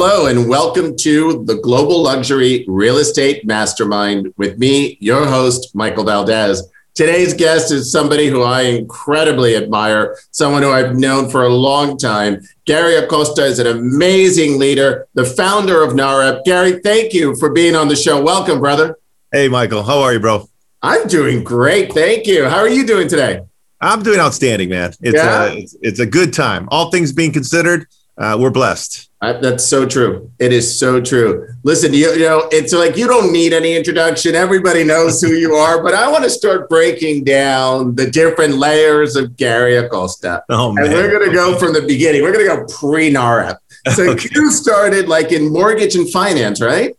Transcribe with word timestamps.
Hello, 0.00 0.26
and 0.26 0.48
welcome 0.48 0.96
to 0.98 1.44
the 1.46 1.56
Global 1.56 2.00
Luxury 2.00 2.64
Real 2.68 2.98
Estate 2.98 3.44
Mastermind 3.44 4.32
with 4.36 4.56
me, 4.56 4.96
your 5.00 5.26
host, 5.26 5.74
Michael 5.74 6.04
Valdez. 6.04 6.62
Today's 6.94 7.34
guest 7.34 7.72
is 7.72 7.90
somebody 7.90 8.28
who 8.28 8.42
I 8.42 8.60
incredibly 8.60 9.56
admire, 9.56 10.16
someone 10.30 10.62
who 10.62 10.70
I've 10.70 10.94
known 10.94 11.28
for 11.28 11.42
a 11.42 11.48
long 11.48 11.98
time. 11.98 12.42
Gary 12.64 12.94
Acosta 12.94 13.44
is 13.44 13.58
an 13.58 13.66
amazing 13.66 14.56
leader, 14.60 15.08
the 15.14 15.24
founder 15.24 15.82
of 15.82 15.94
NAHREP. 15.94 16.44
Gary, 16.44 16.78
thank 16.78 17.12
you 17.12 17.34
for 17.34 17.50
being 17.52 17.74
on 17.74 17.88
the 17.88 17.96
show. 17.96 18.22
Welcome, 18.22 18.60
brother. 18.60 18.96
Hey, 19.32 19.48
Michael. 19.48 19.82
How 19.82 19.98
are 19.98 20.12
you, 20.12 20.20
bro? 20.20 20.48
I'm 20.80 21.08
doing 21.08 21.42
great. 21.42 21.92
Thank 21.92 22.28
you. 22.28 22.48
How 22.48 22.58
are 22.58 22.68
you 22.68 22.86
doing 22.86 23.08
today? 23.08 23.40
I'm 23.80 24.04
doing 24.04 24.20
outstanding, 24.20 24.68
man. 24.68 24.92
It's, 25.00 25.16
yeah? 25.16 25.42
uh, 25.42 25.50
it's, 25.54 25.76
it's, 25.82 25.98
a 25.98 26.06
good 26.06 26.32
time. 26.32 26.68
All 26.70 26.92
things 26.92 27.12
being 27.12 27.32
considered, 27.32 27.88
uh, 28.16 28.36
we're 28.38 28.50
blessed. 28.50 29.07
I, 29.20 29.32
that's 29.32 29.66
so 29.66 29.84
true. 29.84 30.30
It 30.38 30.52
is 30.52 30.78
so 30.78 31.00
true. 31.00 31.48
Listen, 31.64 31.92
you, 31.92 32.12
you 32.12 32.20
know, 32.20 32.48
it's 32.52 32.72
like 32.72 32.96
you 32.96 33.08
don't 33.08 33.32
need 33.32 33.52
any 33.52 33.76
introduction. 33.76 34.36
Everybody 34.36 34.84
knows 34.84 35.20
who 35.20 35.32
you 35.32 35.54
are, 35.54 35.82
but 35.82 35.92
I 35.92 36.08
want 36.08 36.22
to 36.22 36.30
start 36.30 36.68
breaking 36.68 37.24
down 37.24 37.96
the 37.96 38.08
different 38.08 38.54
layers 38.54 39.16
of 39.16 39.36
Gary 39.36 39.76
Acosta. 39.76 40.44
Oh, 40.48 40.72
man. 40.72 40.84
And 40.84 40.94
we're 40.94 41.10
going 41.10 41.28
to 41.28 41.34
go 41.34 41.58
from 41.58 41.72
the 41.72 41.82
beginning. 41.82 42.22
We're 42.22 42.32
going 42.32 42.48
to 42.48 42.56
go 42.56 42.78
pre 42.78 43.12
NAHREP. 43.12 43.56
So 43.94 44.02
okay. 44.10 44.28
you 44.32 44.52
started 44.52 45.08
like 45.08 45.32
in 45.32 45.52
mortgage 45.52 45.96
and 45.96 46.08
finance, 46.10 46.60
right? 46.60 46.94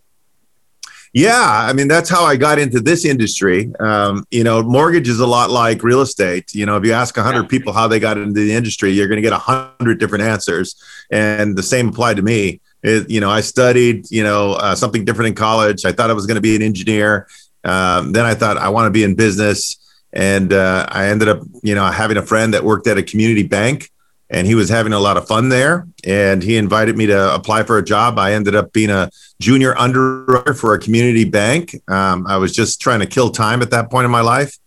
Yeah, 1.13 1.41
I 1.43 1.73
mean 1.73 1.87
that's 1.87 2.09
how 2.09 2.23
I 2.23 2.35
got 2.35 2.59
into 2.59 2.79
this 2.79 3.03
industry. 3.03 3.71
Um, 3.79 4.25
you 4.29 4.43
know, 4.43 4.61
mortgage 4.61 5.09
is 5.09 5.19
a 5.19 5.25
lot 5.25 5.49
like 5.49 5.83
real 5.83 6.01
estate. 6.01 6.53
You 6.53 6.65
know, 6.65 6.77
if 6.77 6.85
you 6.85 6.93
ask 6.93 7.15
hundred 7.15 7.43
yeah. 7.43 7.47
people 7.47 7.73
how 7.73 7.87
they 7.87 7.99
got 7.99 8.17
into 8.17 8.39
the 8.39 8.53
industry, 8.53 8.91
you're 8.91 9.07
going 9.07 9.21
to 9.21 9.27
get 9.27 9.33
hundred 9.33 9.99
different 9.99 10.23
answers, 10.23 10.75
and 11.09 11.57
the 11.57 11.63
same 11.63 11.89
applied 11.89 12.17
to 12.17 12.21
me. 12.21 12.61
It, 12.83 13.09
you 13.09 13.19
know, 13.19 13.29
I 13.29 13.41
studied 13.41 14.09
you 14.11 14.23
know 14.23 14.53
uh, 14.53 14.75
something 14.75 15.03
different 15.03 15.29
in 15.29 15.35
college. 15.35 15.83
I 15.83 15.91
thought 15.91 16.11
I 16.11 16.13
was 16.13 16.27
going 16.27 16.35
to 16.35 16.41
be 16.41 16.55
an 16.55 16.61
engineer. 16.61 17.27
Um, 17.63 18.11
then 18.11 18.25
I 18.25 18.35
thought 18.35 18.57
I 18.57 18.69
want 18.69 18.85
to 18.85 18.91
be 18.91 19.03
in 19.03 19.15
business, 19.15 19.77
and 20.13 20.53
uh, 20.53 20.85
I 20.89 21.07
ended 21.07 21.27
up 21.27 21.41
you 21.63 21.73
know 21.73 21.85
having 21.87 22.17
a 22.17 22.23
friend 22.23 22.53
that 22.53 22.63
worked 22.63 22.85
at 22.85 22.99
a 22.99 23.03
community 23.03 23.43
bank 23.43 23.89
and 24.29 24.45
he 24.45 24.55
was 24.55 24.69
having 24.69 24.93
a 24.93 24.99
lot 24.99 25.17
of 25.17 25.27
fun 25.27 25.49
there. 25.49 25.87
And 26.03 26.43
he 26.43 26.57
invited 26.57 26.97
me 26.97 27.07
to 27.07 27.33
apply 27.33 27.63
for 27.63 27.77
a 27.77 27.83
job. 27.83 28.19
I 28.19 28.33
ended 28.33 28.55
up 28.55 28.71
being 28.73 28.89
a 28.89 29.09
junior 29.39 29.77
underwriter 29.77 30.53
for 30.53 30.73
a 30.73 30.79
community 30.79 31.25
bank. 31.25 31.75
Um, 31.89 32.27
I 32.27 32.37
was 32.37 32.53
just 32.53 32.79
trying 32.79 32.99
to 32.99 33.05
kill 33.05 33.29
time 33.31 33.61
at 33.61 33.71
that 33.71 33.89
point 33.89 34.05
in 34.05 34.11
my 34.11 34.21
life. 34.21 34.57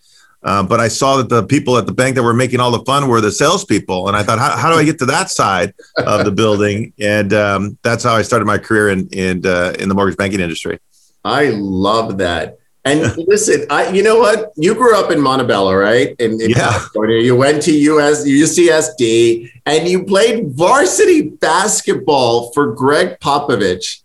Uh, 0.45 0.63
but 0.63 0.81
I 0.81 0.89
saw 0.89 1.19
that 1.19 1.29
the 1.29 1.45
people 1.45 1.79
at 1.79 1.87
the 1.87 1.93
bank 1.93 2.17
that 2.17 2.23
were 2.23 2.35
making 2.35 2.59
all 2.59 2.73
the 2.73 2.85
fun 2.85 3.07
were 3.07 3.21
the 3.21 3.31
salespeople, 3.31 4.09
and 4.09 4.17
I 4.17 4.25
thought, 4.25 4.41
how, 4.41 4.57
how 4.57 4.73
do 4.73 4.77
I 4.77 4.85
get 4.85 4.99
to 4.99 5.07
that 5.07 5.31
side 5.31 5.73
of 5.99 6.25
the 6.25 6.33
building? 6.33 6.93
And 7.03 7.33
um, 7.33 7.79
that's 7.83 8.05
how 8.05 8.15
I 8.15 8.23
started 8.23 8.45
my 8.45 8.59
career 8.59 8.89
in 8.89 9.09
in 9.13 9.47
uh, 9.47 9.75
in 9.79 9.89
the 9.89 9.95
mortgage 9.95 10.17
banking 10.17 10.41
industry. 10.41 10.79
I 11.25 11.51
love 11.51 12.19
that. 12.19 12.59
And 12.85 13.17
listen, 13.29 13.67
I, 13.71 13.91
you 13.91 14.03
know 14.03 14.19
what? 14.19 14.53
You 14.57 14.75
grew 14.75 14.97
up 14.97 15.11
in 15.11 15.21
Montebello, 15.21 15.75
right? 15.75 16.15
In, 16.19 16.41
in 16.41 16.51
yeah. 16.51 16.71
California. 16.71 17.21
You 17.21 17.37
went 17.37 17.63
to 17.63 17.73
US, 17.73 18.27
UCSD, 18.27 19.51
and 19.67 19.89
you 19.89 20.05
played 20.05 20.49
varsity 20.49 21.31
basketball 21.31 22.53
for 22.53 22.73
Gregg 22.75 23.21
Popovich. 23.21 24.03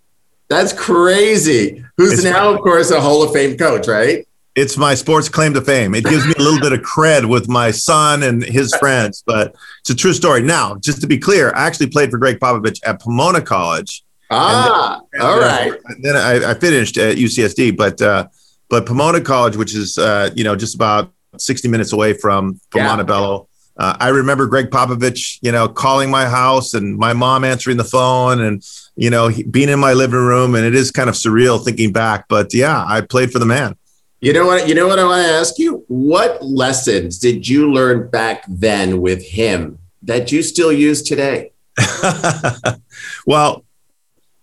That's 0.50 0.72
crazy. 0.72 1.83
Who's 1.98 2.14
it's 2.14 2.23
now, 2.23 2.50
of 2.50 2.61
course, 2.61 2.92
a 2.92 3.02
Hall 3.02 3.23
of 3.23 3.33
Fame 3.33 3.58
coach, 3.58 3.88
right? 3.88 4.25
It's 4.55 4.75
my 4.75 4.95
sports 4.95 5.30
claim 5.30 5.53
to 5.53 5.61
fame. 5.61 5.94
It 5.94 6.03
gives 6.03 6.25
me 6.25 6.33
a 6.36 6.42
little 6.42 6.59
bit 6.59 6.73
of 6.73 6.80
cred 6.80 7.30
with 7.30 7.48
my 7.48 7.70
son 7.70 8.23
and 8.23 8.44
his 8.44 8.73
friends, 8.80 9.23
but 9.25 9.55
it's 9.81 9.92
a 9.92 9.95
true 9.95 10.14
story. 10.14 10.42
Now, 10.42 10.75
just 10.78 11.00
to 11.02 11.08
be 11.08 11.20
clear, 11.20 11.53
I 11.53 11.67
actually 11.67 11.88
played 11.88 12.09
for 12.09 12.17
Gregg 12.17 12.39
Popovich 12.39 12.80
at 12.83 13.00
Pomona 13.00 13.42
College. 13.42 14.03
Ah, 14.32 14.95
and 14.95 15.04
then, 15.14 15.21
and 15.21 15.30
all 15.30 15.39
right. 15.39 15.73
Then 15.99 16.17
I, 16.17 16.52
I, 16.52 16.54
finished 16.55 16.98
at 16.98 17.17
UCSD, 17.17 17.77
but 17.77 18.02
uh, 18.02 18.27
but 18.70 18.86
Pomona 18.86 19.22
College, 19.22 19.55
which 19.55 19.76
is 19.76 19.98
uh, 19.98 20.30
you 20.36 20.44
know 20.44 20.55
just 20.55 20.76
about 20.76 21.14
60 21.38 21.67
minutes 21.67 21.94
away 21.94 22.14
from 22.14 22.60
from 22.72 22.82
yeah. 22.82 22.88
Montebello. 22.88 23.48
Uh, 23.78 23.95
I 24.00 24.08
remember 24.08 24.48
Gregg 24.48 24.72
Popovich, 24.72 25.38
you 25.42 25.52
know, 25.52 25.67
calling 25.67 26.10
my 26.10 26.26
house 26.28 26.73
and 26.73 26.98
my 26.98 27.14
mom 27.14 27.44
answering 27.44 27.77
the 27.77 27.83
phone 27.83 28.42
and, 28.42 28.64
you 28.95 29.11
know, 29.11 29.30
being 29.52 29.70
in 29.70 29.80
my 29.80 29.94
living 29.94 30.20
room. 30.20 30.56
And 30.56 30.66
it 30.66 30.73
is 30.73 30.89
kind 30.89 31.08
of 31.08 31.16
surreal 31.16 31.64
thinking 31.64 31.94
back. 31.94 32.26
But 32.27 32.56
yeah, 32.56 32.83
I 32.88 33.02
played 33.02 33.32
for 33.32 33.38
the 33.38 33.45
man. 33.45 33.76
You 34.20 34.33
know 34.33 34.48
what? 34.48 34.67
You 34.67 34.73
know 34.73 34.88
what 34.88 34.98
I 34.98 35.04
want 35.04 35.27
to 35.27 35.32
ask 35.32 35.60
you? 35.60 35.86
What 35.89 36.44
lessons 36.44 37.20
did 37.20 37.48
you 37.48 37.72
learn 37.72 38.10
back 38.10 38.44
then 38.48 39.00
with 39.00 39.23
him 39.23 39.77
that 40.02 40.32
you 40.32 40.42
still 40.42 40.73
use 40.73 41.04
today? 41.04 41.52
well, 43.27 43.64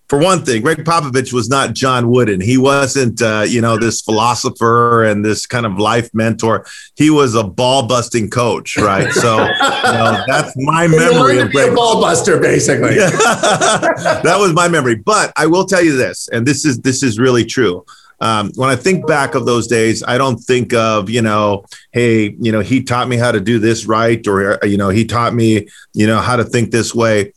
for 0.08 0.18
one 0.18 0.44
thing, 0.44 0.62
Gregg 0.62 0.78
Popovich 0.84 1.32
was 1.32 1.48
not 1.48 1.74
John 1.74 2.10
Wooden. 2.10 2.40
He 2.40 2.58
wasn't, 2.58 3.22
uh, 3.22 3.44
you 3.48 3.60
know, 3.60 3.78
this 3.78 4.02
philosopher 4.02 5.04
and 5.04 5.24
this 5.24 5.46
kind 5.46 5.64
of 5.64 5.78
life 5.78 6.12
mentor. 6.12 6.66
He 6.94 7.08
was 7.10 7.34
a 7.34 7.42
ball 7.42 7.86
busting 7.86 8.30
coach, 8.30 8.76
right? 8.76 9.10
So 9.12 9.38
you 9.38 9.48
know, 9.48 10.22
that's 10.26 10.52
my 10.56 10.86
memory 10.86 11.38
of 11.38 11.50
Gregg. 11.50 11.74
ball 11.74 12.00
buster, 12.00 12.38
basically. 12.38 12.94
that 12.96 14.36
was 14.38 14.52
my 14.52 14.68
memory. 14.68 14.96
But 14.96 15.32
I 15.36 15.46
will 15.46 15.64
tell 15.64 15.82
you 15.82 15.96
this, 15.96 16.28
and 16.28 16.46
this 16.46 16.64
is 16.64 16.80
this 16.80 17.02
is 17.02 17.18
really 17.18 17.44
true. 17.44 17.84
Um, 18.20 18.52
when 18.54 18.70
I 18.70 18.76
think 18.76 19.06
back 19.06 19.34
of 19.34 19.44
those 19.44 19.66
days, 19.66 20.02
I 20.06 20.18
don't 20.18 20.38
think 20.38 20.72
of, 20.72 21.10
you 21.10 21.20
know, 21.20 21.64
hey, 21.92 22.36
you 22.40 22.52
know, 22.52 22.60
he 22.60 22.82
taught 22.82 23.08
me 23.08 23.16
how 23.16 23.32
to 23.32 23.40
do 23.40 23.58
this 23.58 23.86
right, 23.86 24.24
or, 24.26 24.58
you 24.62 24.76
know, 24.76 24.88
he 24.88 25.04
taught 25.04 25.34
me, 25.34 25.68
you 25.92 26.06
know, 26.06 26.20
how 26.20 26.36
to 26.36 26.44
think 26.44 26.70
this 26.70 26.94
way. 26.94 27.32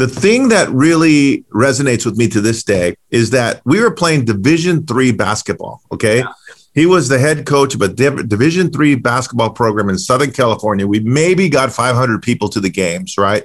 The 0.00 0.08
thing 0.08 0.48
that 0.48 0.70
really 0.70 1.44
resonates 1.52 2.06
with 2.06 2.16
me 2.16 2.26
to 2.28 2.40
this 2.40 2.62
day 2.62 2.96
is 3.10 3.28
that 3.32 3.60
we 3.66 3.82
were 3.82 3.90
playing 3.90 4.24
Division 4.24 4.86
three 4.86 5.12
basketball. 5.12 5.82
Okay. 5.92 6.20
Yeah. 6.20 6.32
He 6.74 6.86
was 6.86 7.10
the 7.10 7.18
head 7.18 7.44
coach 7.44 7.74
of 7.74 7.82
a 7.82 7.88
Division 7.88 8.70
three 8.70 8.94
basketball 8.94 9.50
program 9.50 9.90
in 9.90 9.98
Southern 9.98 10.30
California. 10.30 10.86
We 10.86 11.00
maybe 11.00 11.50
got 11.50 11.70
500 11.70 12.22
people 12.22 12.48
to 12.48 12.60
the 12.60 12.70
games, 12.70 13.18
right? 13.18 13.44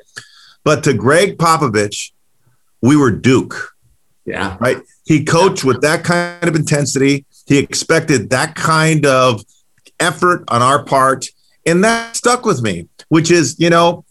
But 0.64 0.82
to 0.86 0.94
Gregg 0.94 1.38
Popovich, 1.38 2.14
we 2.82 2.96
were 2.96 3.12
Duke. 3.12 3.74
Yeah. 4.24 4.56
Right. 4.58 4.78
He 5.04 5.26
coached 5.26 5.66
with 5.66 5.82
that 5.82 6.06
kind 6.06 6.48
of 6.48 6.56
intensity. 6.56 7.26
He 7.48 7.58
expected 7.58 8.30
that 8.30 8.56
kind 8.56 9.06
of 9.06 9.44
effort 10.00 10.46
on 10.48 10.62
our 10.62 10.86
part. 10.86 11.26
And 11.66 11.84
that 11.84 12.16
stuck 12.16 12.46
with 12.46 12.62
me, 12.62 12.88
which 13.10 13.30
is, 13.30 13.58
you 13.60 13.70
know, 13.70 14.05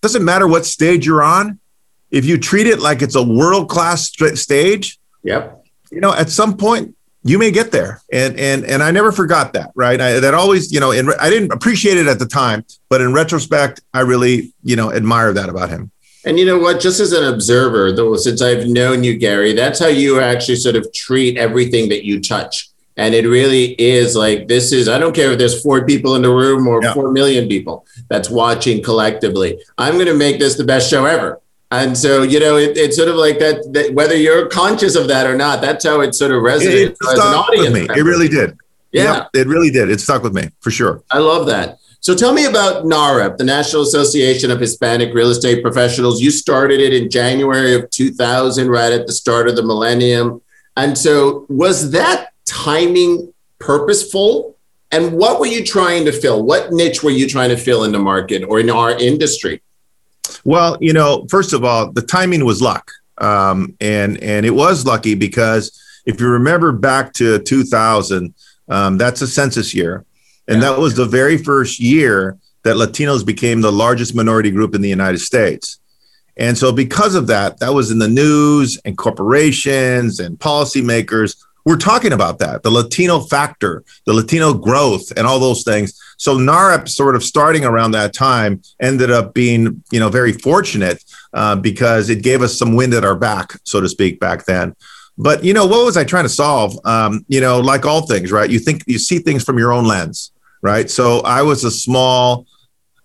doesn't 0.00 0.24
matter 0.24 0.46
what 0.46 0.66
stage 0.66 1.06
you're 1.06 1.22
on. 1.22 1.58
If 2.10 2.24
you 2.24 2.38
treat 2.38 2.66
it 2.66 2.80
like 2.80 3.02
it's 3.02 3.16
a 3.16 3.22
world 3.22 3.68
class 3.68 4.10
st- 4.10 4.38
stage, 4.38 4.98
yep. 5.22 5.64
You 5.90 6.00
know, 6.00 6.12
at 6.12 6.28
some 6.30 6.56
point 6.56 6.94
you 7.24 7.38
may 7.38 7.50
get 7.50 7.72
there, 7.72 8.00
and 8.12 8.38
and 8.38 8.64
and 8.64 8.82
I 8.82 8.90
never 8.90 9.12
forgot 9.12 9.52
that. 9.54 9.72
Right, 9.74 10.00
I, 10.00 10.20
that 10.20 10.34
always, 10.34 10.72
you 10.72 10.80
know, 10.80 10.92
and 10.92 11.12
I 11.20 11.30
didn't 11.30 11.52
appreciate 11.52 11.98
it 11.98 12.06
at 12.06 12.18
the 12.18 12.26
time, 12.26 12.64
but 12.88 13.00
in 13.00 13.12
retrospect, 13.12 13.80
I 13.92 14.00
really, 14.00 14.52
you 14.62 14.76
know, 14.76 14.92
admire 14.92 15.32
that 15.32 15.48
about 15.48 15.70
him. 15.70 15.90
And 16.24 16.38
you 16.38 16.44
know 16.44 16.58
what? 16.58 16.80
Just 16.80 17.00
as 17.00 17.12
an 17.12 17.32
observer, 17.32 17.92
though, 17.92 18.14
since 18.16 18.42
I've 18.42 18.66
known 18.66 19.04
you, 19.04 19.16
Gary, 19.16 19.52
that's 19.52 19.78
how 19.78 19.86
you 19.86 20.20
actually 20.20 20.56
sort 20.56 20.76
of 20.76 20.92
treat 20.92 21.36
everything 21.36 21.88
that 21.90 22.04
you 22.04 22.20
touch. 22.20 22.68
And 22.98 23.14
it 23.14 23.26
really 23.26 23.80
is 23.80 24.16
like 24.16 24.48
this 24.48 24.72
is, 24.72 24.88
I 24.88 24.98
don't 24.98 25.14
care 25.14 25.32
if 25.32 25.38
there's 25.38 25.62
four 25.62 25.86
people 25.86 26.16
in 26.16 26.22
the 26.22 26.30
room 26.30 26.66
or 26.66 26.82
yeah. 26.82 26.92
4 26.92 27.12
million 27.12 27.48
people 27.48 27.86
that's 28.08 28.28
watching 28.28 28.82
collectively. 28.82 29.62
I'm 29.78 29.94
going 29.94 30.06
to 30.06 30.14
make 30.16 30.40
this 30.40 30.56
the 30.56 30.64
best 30.64 30.90
show 30.90 31.04
ever. 31.04 31.40
And 31.70 31.96
so, 31.96 32.22
you 32.22 32.40
know, 32.40 32.56
it, 32.56 32.76
it's 32.76 32.96
sort 32.96 33.08
of 33.08 33.14
like 33.14 33.38
that, 33.38 33.72
that, 33.72 33.94
whether 33.94 34.16
you're 34.16 34.48
conscious 34.48 34.96
of 34.96 35.06
that 35.08 35.26
or 35.26 35.36
not, 35.36 35.60
that's 35.60 35.84
how 35.86 36.00
it 36.00 36.14
sort 36.14 36.32
of 36.32 36.42
resonates 36.42 36.72
it, 36.72 36.92
it 36.92 37.08
as 37.08 37.18
an 37.18 37.20
audience. 37.20 37.70
With 37.70 37.88
me. 37.88 37.94
It 37.96 38.02
really 38.02 38.28
did. 38.28 38.58
Yeah. 38.90 39.14
Yep, 39.14 39.28
it 39.34 39.46
really 39.46 39.70
did. 39.70 39.90
It 39.90 40.00
stuck 40.00 40.22
with 40.22 40.34
me 40.34 40.48
for 40.60 40.70
sure. 40.70 41.02
I 41.10 41.18
love 41.18 41.46
that. 41.46 41.78
So 42.00 42.14
tell 42.14 42.32
me 42.32 42.46
about 42.46 42.84
NAHREP, 42.84 43.36
the 43.36 43.44
National 43.44 43.82
Association 43.82 44.50
of 44.50 44.60
Hispanic 44.60 45.12
Real 45.12 45.30
Estate 45.30 45.62
Professionals. 45.62 46.20
You 46.20 46.30
started 46.30 46.80
it 46.80 46.94
in 46.94 47.10
January 47.10 47.74
of 47.74 47.90
2000, 47.90 48.68
right 48.68 48.92
at 48.92 49.06
the 49.06 49.12
start 49.12 49.48
of 49.48 49.56
the 49.56 49.62
millennium. 49.62 50.40
And 50.76 50.96
so 50.96 51.44
was 51.48 51.90
that 51.90 52.32
timing 52.48 53.32
purposeful? 53.58 54.56
And 54.90 55.12
what 55.12 55.38
were 55.38 55.46
you 55.46 55.64
trying 55.64 56.06
to 56.06 56.12
fill? 56.12 56.42
What 56.42 56.72
niche 56.72 57.02
were 57.02 57.10
you 57.10 57.28
trying 57.28 57.50
to 57.50 57.56
fill 57.56 57.84
in 57.84 57.92
the 57.92 57.98
market 57.98 58.42
or 58.44 58.58
in 58.58 58.70
our 58.70 58.90
industry? 58.90 59.62
Well, 60.44 60.78
you 60.80 60.92
know, 60.92 61.26
first 61.28 61.52
of 61.52 61.64
all, 61.64 61.92
the 61.92 62.02
timing 62.02 62.44
was 62.44 62.62
luck. 62.62 62.90
Um, 63.18 63.74
and 63.80 64.22
and 64.22 64.46
it 64.46 64.50
was 64.50 64.86
lucky 64.86 65.14
because 65.14 65.78
if 66.06 66.20
you 66.20 66.28
remember 66.28 66.72
back 66.72 67.12
to 67.14 67.38
2000, 67.40 68.34
um, 68.68 68.96
that's 68.96 69.22
a 69.22 69.26
census 69.26 69.74
year, 69.74 70.04
and 70.46 70.62
yeah. 70.62 70.70
that 70.70 70.78
was 70.78 70.94
the 70.94 71.04
very 71.04 71.36
first 71.36 71.80
year 71.80 72.38
that 72.62 72.76
Latinos 72.76 73.26
became 73.26 73.60
the 73.60 73.72
largest 73.72 74.14
minority 74.14 74.50
group 74.50 74.74
in 74.74 74.80
the 74.80 74.88
United 74.88 75.18
States. 75.18 75.80
And 76.36 76.56
so, 76.56 76.70
because 76.70 77.16
of 77.16 77.26
that, 77.26 77.58
that 77.58 77.74
was 77.74 77.90
in 77.90 77.98
the 77.98 78.08
news, 78.08 78.78
and 78.84 78.96
corporations 78.96 80.20
and 80.20 80.38
policymakers 80.38 81.36
we're 81.68 81.76
talking 81.76 82.14
about 82.14 82.38
that 82.38 82.62
the 82.62 82.70
Latino 82.70 83.20
factor, 83.20 83.84
the 84.06 84.14
Latino 84.14 84.54
growth, 84.54 85.12
and 85.18 85.26
all 85.26 85.38
those 85.38 85.64
things. 85.64 86.00
So 86.16 86.38
NAHREP, 86.38 86.88
sort 86.88 87.14
of 87.14 87.22
starting 87.22 87.66
around 87.66 87.90
that 87.90 88.14
time, 88.14 88.62
ended 88.80 89.10
up 89.10 89.34
being 89.34 89.84
you 89.92 90.00
know 90.00 90.08
very 90.08 90.32
fortunate 90.32 91.04
uh, 91.34 91.56
because 91.56 92.08
it 92.08 92.22
gave 92.22 92.40
us 92.40 92.58
some 92.58 92.74
wind 92.74 92.94
at 92.94 93.04
our 93.04 93.14
back, 93.14 93.52
so 93.64 93.82
to 93.82 93.88
speak, 93.88 94.18
back 94.18 94.46
then. 94.46 94.74
But 95.18 95.44
you 95.44 95.52
know, 95.52 95.66
what 95.66 95.84
was 95.84 95.98
I 95.98 96.04
trying 96.04 96.24
to 96.24 96.30
solve? 96.30 96.74
Um, 96.86 97.26
you 97.28 97.42
know, 97.42 97.60
like 97.60 97.84
all 97.84 98.06
things, 98.06 98.32
right? 98.32 98.48
You 98.48 98.60
think 98.60 98.82
you 98.86 98.98
see 98.98 99.18
things 99.18 99.44
from 99.44 99.58
your 99.58 99.70
own 99.70 99.84
lens, 99.84 100.32
right? 100.62 100.88
So 100.88 101.20
I 101.20 101.42
was 101.42 101.64
a 101.64 101.70
small, 101.70 102.46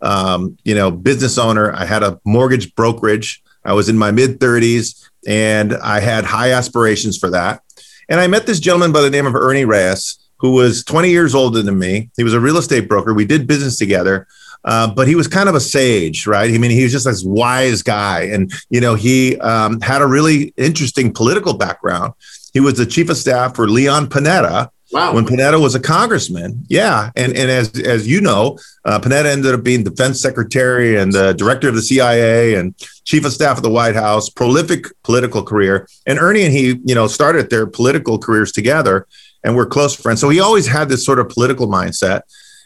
um, 0.01 0.57
you 0.63 0.74
know, 0.74 0.89
business 0.89 1.38
owner. 1.38 1.74
I 1.74 1.83
had 1.83 2.01
a 2.01 2.18
mortgage 2.24 2.74
brokerage. 2.75 3.44
I 3.65 3.74
was 3.74 3.89
in 3.89 3.98
my 3.98 4.12
mid 4.12 4.39
30s, 4.39 5.10
and 5.27 5.74
I 5.74 6.00
had 6.00 6.24
high 6.24 6.51
aspirations 6.51 7.18
for 7.18 7.30
that. 7.31 7.62
And 8.09 8.19
I 8.19 8.27
met 8.27 8.45
this 8.45 8.59
gentleman 8.59 8.91
by 8.91 9.01
the 9.01 9.09
name 9.09 9.25
of 9.25 9.35
Ernie 9.35 9.65
Reyes, 9.65 10.19
who 10.38 10.51
was 10.51 10.83
20 10.83 11.09
years 11.09 11.33
older 11.33 11.61
than 11.61 11.79
me. 11.79 12.09
He 12.17 12.23
was 12.23 12.33
a 12.33 12.39
real 12.39 12.57
estate 12.57 12.88
broker. 12.88 13.13
We 13.13 13.25
did 13.25 13.47
business 13.47 13.77
together. 13.77 14.27
Uh, 14.65 14.94
but 14.94 15.07
he 15.07 15.15
was 15.15 15.27
kind 15.27 15.50
of 15.50 15.55
a 15.55 15.59
sage, 15.59 16.25
right? 16.25 16.53
I 16.53 16.57
mean, 16.57 16.71
he 16.71 16.83
was 16.83 16.91
just 16.91 17.05
this 17.05 17.23
wise 17.23 17.81
guy, 17.81 18.21
and 18.21 18.51
you 18.69 18.79
know, 18.79 18.95
he 18.95 19.38
um, 19.39 19.81
had 19.81 20.01
a 20.01 20.07
really 20.07 20.53
interesting 20.55 21.11
political 21.11 21.53
background. 21.53 22.13
He 22.53 22.59
was 22.61 22.75
the 22.75 22.85
chief 22.85 23.09
of 23.09 23.17
staff 23.17 23.55
for 23.55 23.67
Leon 23.67 24.07
Panetta. 24.07 24.69
Wow. 24.94 25.16
When 25.16 25.25
Panetta 25.25 25.60
was 25.60 25.74
a 25.74 25.80
congressman, 25.80 26.63
yeah, 26.68 27.10
and 27.16 27.36
and 27.36 27.50
as 27.50 27.72
as 27.80 28.07
you 28.07 28.22
know, 28.22 28.60
uh, 28.86 29.00
Panetta 29.00 29.25
ended 29.25 29.56
up 29.56 29.63
being 29.63 29.84
defense 29.84 30.22
secretary 30.22 30.98
and 30.98 31.12
the 31.12 31.34
director 31.34 31.68
of 31.68 31.74
the 31.74 31.81
CIA 31.81 32.54
and 32.54 32.75
chief 33.04 33.25
of 33.25 33.34
staff 33.34 33.57
of 33.57 33.63
the 33.63 33.72
White 33.72 33.95
House. 33.95 34.30
Prolific 34.30 34.86
political 35.04 35.42
career, 35.42 35.88
and 36.06 36.19
Ernie 36.19 36.44
and 36.44 36.54
he, 36.54 36.80
you 36.86 36.94
know, 36.94 37.07
started 37.07 37.50
their 37.50 37.66
political 37.66 38.19
careers 38.19 38.51
together, 38.51 39.07
and 39.44 39.56
we're 39.56 39.66
close 39.66 39.95
friends. 39.95 40.22
So 40.22 40.30
he 40.30 40.40
always 40.40 40.68
had 40.68 40.90
this 40.90 41.04
sort 41.04 41.18
of 41.18 41.28
political 41.28 41.68
mindset. 41.68 42.22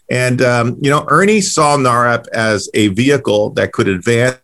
And, 0.09 0.41
um, 0.41 0.77
you 0.81 0.89
know, 0.89 1.05
Ernie 1.09 1.41
saw 1.41 1.75
NAHREP 1.75 2.27
as 2.29 2.69
a 2.73 2.87
vehicle 2.89 3.49
that 3.51 3.73
could 3.73 3.89
advance 3.89 4.39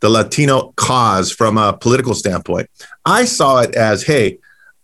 the 0.00 0.08
Latino 0.08 0.72
cause 0.76 1.30
from 1.30 1.58
a 1.58 1.72
political 1.72 2.14
standpoint. 2.14 2.68
I 3.04 3.24
saw 3.24 3.60
it 3.60 3.74
as, 3.74 4.04
hey, 4.04 4.38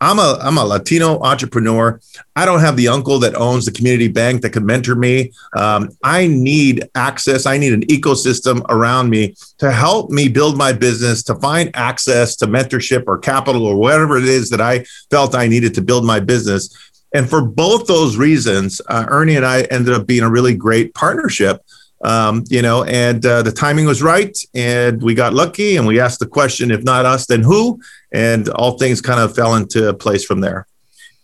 I'm 0.04 0.18
a 0.18 0.38
I'm 0.42 0.58
a 0.58 0.64
Latino 0.64 1.18
entrepreneur. 1.20 1.98
I 2.36 2.44
don't 2.44 2.60
have 2.60 2.76
the 2.76 2.88
uncle 2.88 3.18
that 3.20 3.34
owns 3.36 3.64
the 3.64 3.72
community 3.72 4.08
bank 4.08 4.42
that 4.42 4.50
could 4.50 4.62
mentor 4.62 4.94
me. 4.94 5.32
Um, 5.56 5.88
I 6.02 6.26
need 6.26 6.86
access. 6.94 7.46
I 7.46 7.56
need 7.56 7.72
an 7.72 7.86
ecosystem 7.86 8.62
around 8.68 9.08
me 9.08 9.34
to 9.58 9.72
help 9.72 10.10
me 10.10 10.28
build 10.28 10.58
my 10.58 10.74
business, 10.74 11.22
to 11.24 11.34
find 11.36 11.70
access 11.74 12.36
to 12.36 12.46
mentorship 12.46 13.04
or 13.06 13.16
capital 13.16 13.64
or 13.66 13.76
whatever 13.76 14.18
it 14.18 14.24
is 14.24 14.50
that 14.50 14.60
I 14.60 14.84
felt 15.10 15.34
I 15.34 15.48
needed 15.48 15.72
to 15.74 15.80
build 15.80 16.04
my 16.04 16.20
business. 16.20 16.68
And 17.14 17.30
for 17.30 17.40
both 17.40 17.86
those 17.86 18.18
reasons, 18.18 18.82
uh, 18.88 19.06
Ernie 19.08 19.36
and 19.36 19.46
I 19.46 19.62
ended 19.62 19.94
up 19.94 20.06
being 20.06 20.22
a 20.22 20.30
really 20.30 20.54
great 20.54 20.92
partnership. 20.92 21.62
Um, 22.04 22.44
you 22.48 22.60
know, 22.60 22.84
and 22.84 23.24
uh, 23.24 23.42
the 23.42 23.50
timing 23.50 23.86
was 23.86 24.02
right, 24.02 24.36
and 24.54 25.02
we 25.02 25.14
got 25.14 25.32
lucky, 25.32 25.76
and 25.76 25.86
we 25.86 25.98
asked 25.98 26.20
the 26.20 26.26
question, 26.26 26.70
if 26.70 26.82
not 26.82 27.06
us, 27.06 27.26
then 27.26 27.42
who? 27.42 27.80
And 28.12 28.48
all 28.50 28.78
things 28.78 29.00
kind 29.00 29.18
of 29.18 29.34
fell 29.34 29.54
into 29.54 29.92
place 29.94 30.24
from 30.24 30.40
there. 30.40 30.66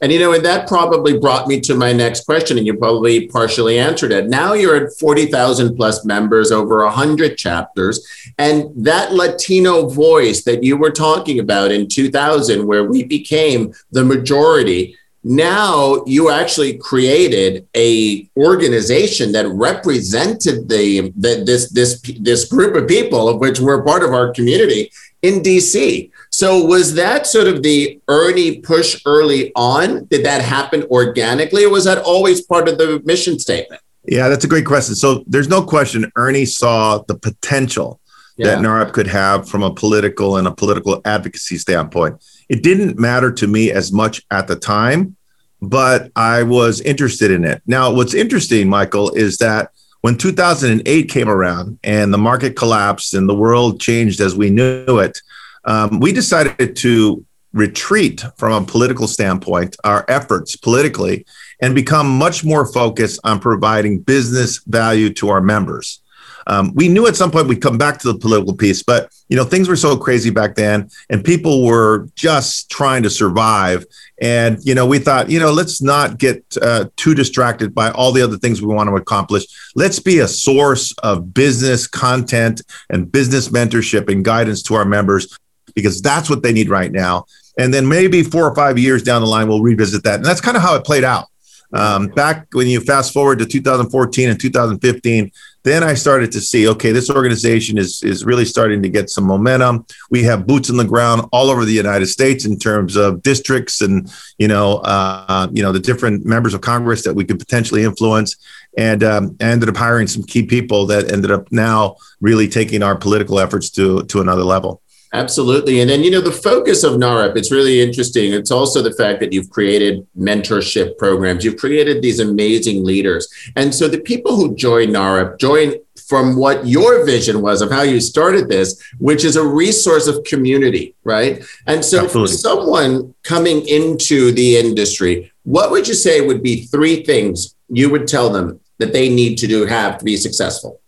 And 0.03 0.11
you 0.11 0.19
know, 0.19 0.33
and 0.33 0.45
that 0.47 0.67
probably 0.67 1.19
brought 1.19 1.47
me 1.47 1.61
to 1.61 1.75
my 1.75 1.93
next 1.93 2.25
question, 2.25 2.57
and 2.57 2.67
you 2.67 2.75
probably 2.75 3.29
partially 3.29 3.79
answered 3.79 4.13
it. 4.13 4.29
Now 4.29 4.55
you're 4.55 4.87
at 4.87 4.99
40,000 4.99 5.77
plus 5.77 6.07
members, 6.07 6.51
over 6.51 6.83
100 6.85 7.37
chapters. 7.37 8.07
And 8.39 8.71
that 8.77 9.13
Latino 9.13 9.89
voice 9.89 10.45
that 10.45 10.65
you 10.65 10.79
were 10.79 10.91
talking 10.91 11.39
about 11.39 11.71
in 11.71 11.87
2000, 11.87 12.67
where 12.67 12.85
we 12.85 13.05
became 13.05 13.75
the 13.93 14.03
majority, 14.03 14.97
now 15.23 16.03
you 16.07 16.31
actually 16.31 16.79
created 16.79 17.67
a 17.77 18.29
organization 18.37 19.33
that 19.33 19.47
represented 19.49 20.69
the, 20.69 21.13
the, 21.17 21.43
this 21.45 21.71
this 21.71 22.01
this 22.21 22.47
group 22.47 22.75
of 22.75 22.89
people 22.89 23.29
of 23.29 23.39
which 23.39 23.61
were 23.61 23.83
part 23.83 24.03
of 24.03 24.13
our 24.13 24.33
community 24.33 24.91
in 25.23 25.43
DC. 25.43 26.11
So 26.31 26.65
was 26.65 26.95
that 26.95 27.27
sort 27.27 27.49
of 27.49 27.63
the 27.63 28.01
Ernie 28.09 28.61
push 28.61 29.03
early 29.05 29.53
on? 29.55 30.07
Did 30.07 30.25
that 30.25 30.41
happen 30.43 30.85
organically, 30.85 31.65
or 31.65 31.71
was 31.71 31.85
that 31.85 31.99
always 31.99 32.41
part 32.41 32.69
of 32.69 32.79
the 32.79 33.03
mission 33.05 33.39
statement? 33.39 33.83
Yeah, 34.07 34.29
that's 34.29 34.45
a 34.45 34.49
great 34.49 34.65
question. 34.65 34.95
So 34.95 35.25
there's 35.27 35.49
no 35.49 35.63
question 35.63 36.11
Ernie 36.17 36.47
saw 36.47 36.99
the 37.07 37.15
potential 37.15 38.01
yeah. 38.37 38.47
that 38.47 38.59
NAHREP 38.59 38.93
could 38.93 39.07
have 39.07 39.49
from 39.49 39.63
a 39.63 39.73
political 39.73 40.39
and 40.39 40.47
a 40.47 40.53
political 40.53 41.03
advocacy 41.05 41.59
standpoint. 41.59 42.17
It 42.51 42.65
didn't 42.65 42.99
matter 42.99 43.31
to 43.31 43.47
me 43.47 43.71
as 43.71 43.93
much 43.93 44.23
at 44.33 44.49
the 44.49 44.57
time, 44.57 45.17
but 45.63 46.11
I 46.17 46.43
was 46.43 46.81
interested 46.81 47.31
in 47.31 47.45
it. 47.45 47.63
Now, 47.65 47.93
what's 47.93 48.13
interesting, 48.13 48.69
Michael, 48.69 49.13
is 49.13 49.39
that 49.39 49.71
when 50.01 50.19
2008 50.19 51.09
came 51.09 51.29
around 51.29 51.79
and 51.85 52.13
the 52.13 52.19
market 52.19 52.57
collapsed 52.57 53.15
and 53.15 53.29
the 53.29 53.37
world 53.37 53.81
changed 53.81 54.21
as 54.21 54.35
we 54.35 54.51
knew 54.51 54.99
it, 54.99 55.23
um, 55.65 56.01
we 56.01 56.11
decided 56.13 56.75
to 56.75 57.25
retreat 57.53 58.25
from 58.37 58.65
a 58.65 58.67
political 58.67 59.07
standpoint, 59.07 59.77
our 59.85 60.05
efforts 60.09 60.57
politically, 60.57 61.27
and 61.63 61.73
become 61.73 62.09
much 62.09 62.45
more 62.45 62.67
focused 62.67 63.21
on 63.23 63.39
providing 63.39 64.01
business 64.01 64.59
value 64.67 65.13
to 65.15 65.29
our 65.29 65.41
members. 65.41 66.01
Um, 66.47 66.73
we 66.75 66.89
knew 66.89 67.07
at 67.07 67.17
some 67.17 67.31
point 67.31 67.49
we'd 67.49 67.63
come 67.63 67.79
back 67.79 67.99
to 67.99 68.13
the 68.13 68.19
political 68.19 68.55
piece, 68.55 68.83
but 68.83 69.13
you 69.29 69.37
know 69.37 69.45
things 69.45 69.69
were 69.69 69.77
so 69.77 69.97
crazy 69.97 70.31
back 70.31 70.55
then, 70.55 70.91
and 71.09 71.25
people 71.25 71.65
were 71.65 72.09
just 72.15 72.71
trying 72.71 73.03
to 73.03 73.11
survive. 73.11 73.85
And 74.21 74.59
you 74.63 74.75
know, 74.75 74.87
we 74.87 74.99
thought, 74.99 75.31
you 75.31 75.39
know, 75.39 75.53
let's 75.53 75.81
not 75.81 76.19
get 76.19 76.45
uh, 76.61 76.87
too 76.97 77.15
distracted 77.15 77.75
by 77.75 77.91
all 77.91 78.13
the 78.13 78.23
other 78.23 78.37
things 78.37 78.61
we 78.61 78.75
want 78.75 78.89
to 78.89 78.97
accomplish. 78.97 79.45
Let's 79.75 79.99
be 79.99 80.19
a 80.19 80.29
source 80.29 80.93
of 81.03 81.33
business 81.33 81.87
content 81.87 82.63
and 82.91 83.11
business 83.11 83.49
mentorship 83.49 84.11
and 84.11 84.25
guidance 84.25 84.63
to 84.65 84.75
our 84.75 84.85
members 84.85 85.37
because 85.75 86.03
that's 86.03 86.29
what 86.29 86.43
they 86.43 86.53
need 86.53 86.69
right 86.69 86.93
now. 86.93 87.27
And 87.59 87.73
then 87.73 87.89
maybe 87.89 88.23
four 88.23 88.49
or 88.49 88.55
five 88.55 88.79
years 88.79 89.03
down 89.03 89.23
the 89.23 89.29
line, 89.29 89.49
we'll 89.49 89.63
revisit 89.63 90.03
that. 90.05 90.17
And 90.17 90.25
that's 90.25 90.41
kind 90.41 90.57
of 90.57 90.63
how 90.63 90.77
it 90.77 90.85
played 90.85 91.05
out. 91.05 91.27
Um, 91.73 92.09
back 92.09 92.47
when 92.53 92.67
you 92.67 92.81
fast 92.81 93.13
forward 93.13 93.39
to 93.39 93.47
2014 93.47 94.29
and 94.29 94.41
2015, 94.41 95.31
then 95.63 95.83
I 95.83 95.95
started 95.95 96.33
to 96.33 96.41
see, 96.41 96.69
okay, 96.69 96.93
this 96.93 97.11
organization 97.11 97.79
is 97.79 98.03
is 98.03 98.25
really 98.25 98.45
starting 98.45 98.83
to 98.83 98.89
get 98.89 99.11
some 99.11 99.25
momentum. 99.25 99.87
We 100.11 100.23
have 100.25 100.47
boots 100.47 100.71
on 100.71 100.77
the 100.77 100.85
ground 100.85 101.29
all 101.33 101.51
over 101.51 101.65
the 101.65 101.73
United 101.73 102.07
States 102.07 102.45
in 102.45 102.59
terms 102.59 102.97
of 102.97 103.23
districts 103.23 103.81
and 103.81 104.11
you 104.39 104.49
know, 104.49 104.79
uh, 104.79 105.49
you 105.53 105.63
know, 105.63 105.73
the 105.73 105.81
different 105.81 106.25
members 106.25 106.55
of 106.55 106.61
Congress 106.61 107.05
that 107.05 107.15
we 107.15 107.25
could 107.25 107.39
potentially 107.39 107.85
influence. 107.85 108.37
And 108.79 109.03
um, 109.03 109.37
I 109.41 109.45
ended 109.45 109.69
up 109.69 109.77
hiring 109.77 110.07
some 110.07 110.23
key 110.23 110.45
people 110.45 110.87
that 110.87 111.13
ended 111.13 111.31
up 111.31 111.51
now 111.51 111.97
really 112.21 112.49
taking 112.49 112.83
our 112.83 112.97
political 112.97 113.39
efforts 113.39 113.71
to 113.71 114.05
to 114.05 114.21
another 114.21 114.45
level. 114.45 114.81
Absolutely. 115.13 115.81
And 115.81 115.91
then, 115.91 116.05
you 116.05 116.11
know, 116.11 116.21
the 116.21 116.31
focus 116.31 116.85
of 116.85 116.95
NAHREP, 116.95 117.37
it's 117.37 117.51
really 117.51 117.81
interesting. 117.81 118.33
It's 118.33 118.53
also 118.53 118.81
the 118.81 118.93
fact 118.93 119.19
that 119.21 119.33
you've 119.33 119.51
created 119.51 120.07
mentorship 120.17 120.99
programs, 120.99 121.45
you've 121.45 121.57
created 121.57 122.01
these 122.01 122.21
amazing 122.21 122.85
leaders. 122.85 123.29
And 123.57 123.75
so 123.75 123.89
the 123.89 124.01
people 124.01 124.37
who 124.37 124.55
join 124.55 124.91
NAHREP 124.91 125.39
join 125.39 125.75
from 126.07 126.37
what 126.37 126.65
your 126.67 127.05
vision 127.05 127.43
was 127.43 127.61
of 127.61 127.71
how 127.73 127.83
you 127.83 128.01
started 128.01 128.49
this, 128.49 128.81
which 128.99 129.25
is 129.25 129.37
a 129.37 129.47
resource 129.47 130.07
of 130.07 130.23
community, 130.25 130.95
right? 131.03 131.43
And 131.67 131.85
so 131.85 132.05
Absolutely. 132.05 132.33
for 132.33 132.39
someone 132.39 133.15
coming 133.25 133.67
into 133.67 134.31
the 134.33 134.59
industry, 134.59 135.33
what 135.43 135.73
would 135.73 135.89
you 135.89 135.95
say 135.95 136.21
would 136.21 136.43
be 136.43 136.67
three 136.67 137.05
things 137.05 137.57
you 137.69 137.91
would 137.91 138.07
tell 138.07 138.31
them 138.31 138.61
that 138.79 138.93
they 138.93 139.09
need 139.09 139.39
to 139.39 139.47
do 139.49 139.67
have 139.67 139.99
to 139.99 140.05
be 140.05 140.17
successful? 140.17 140.80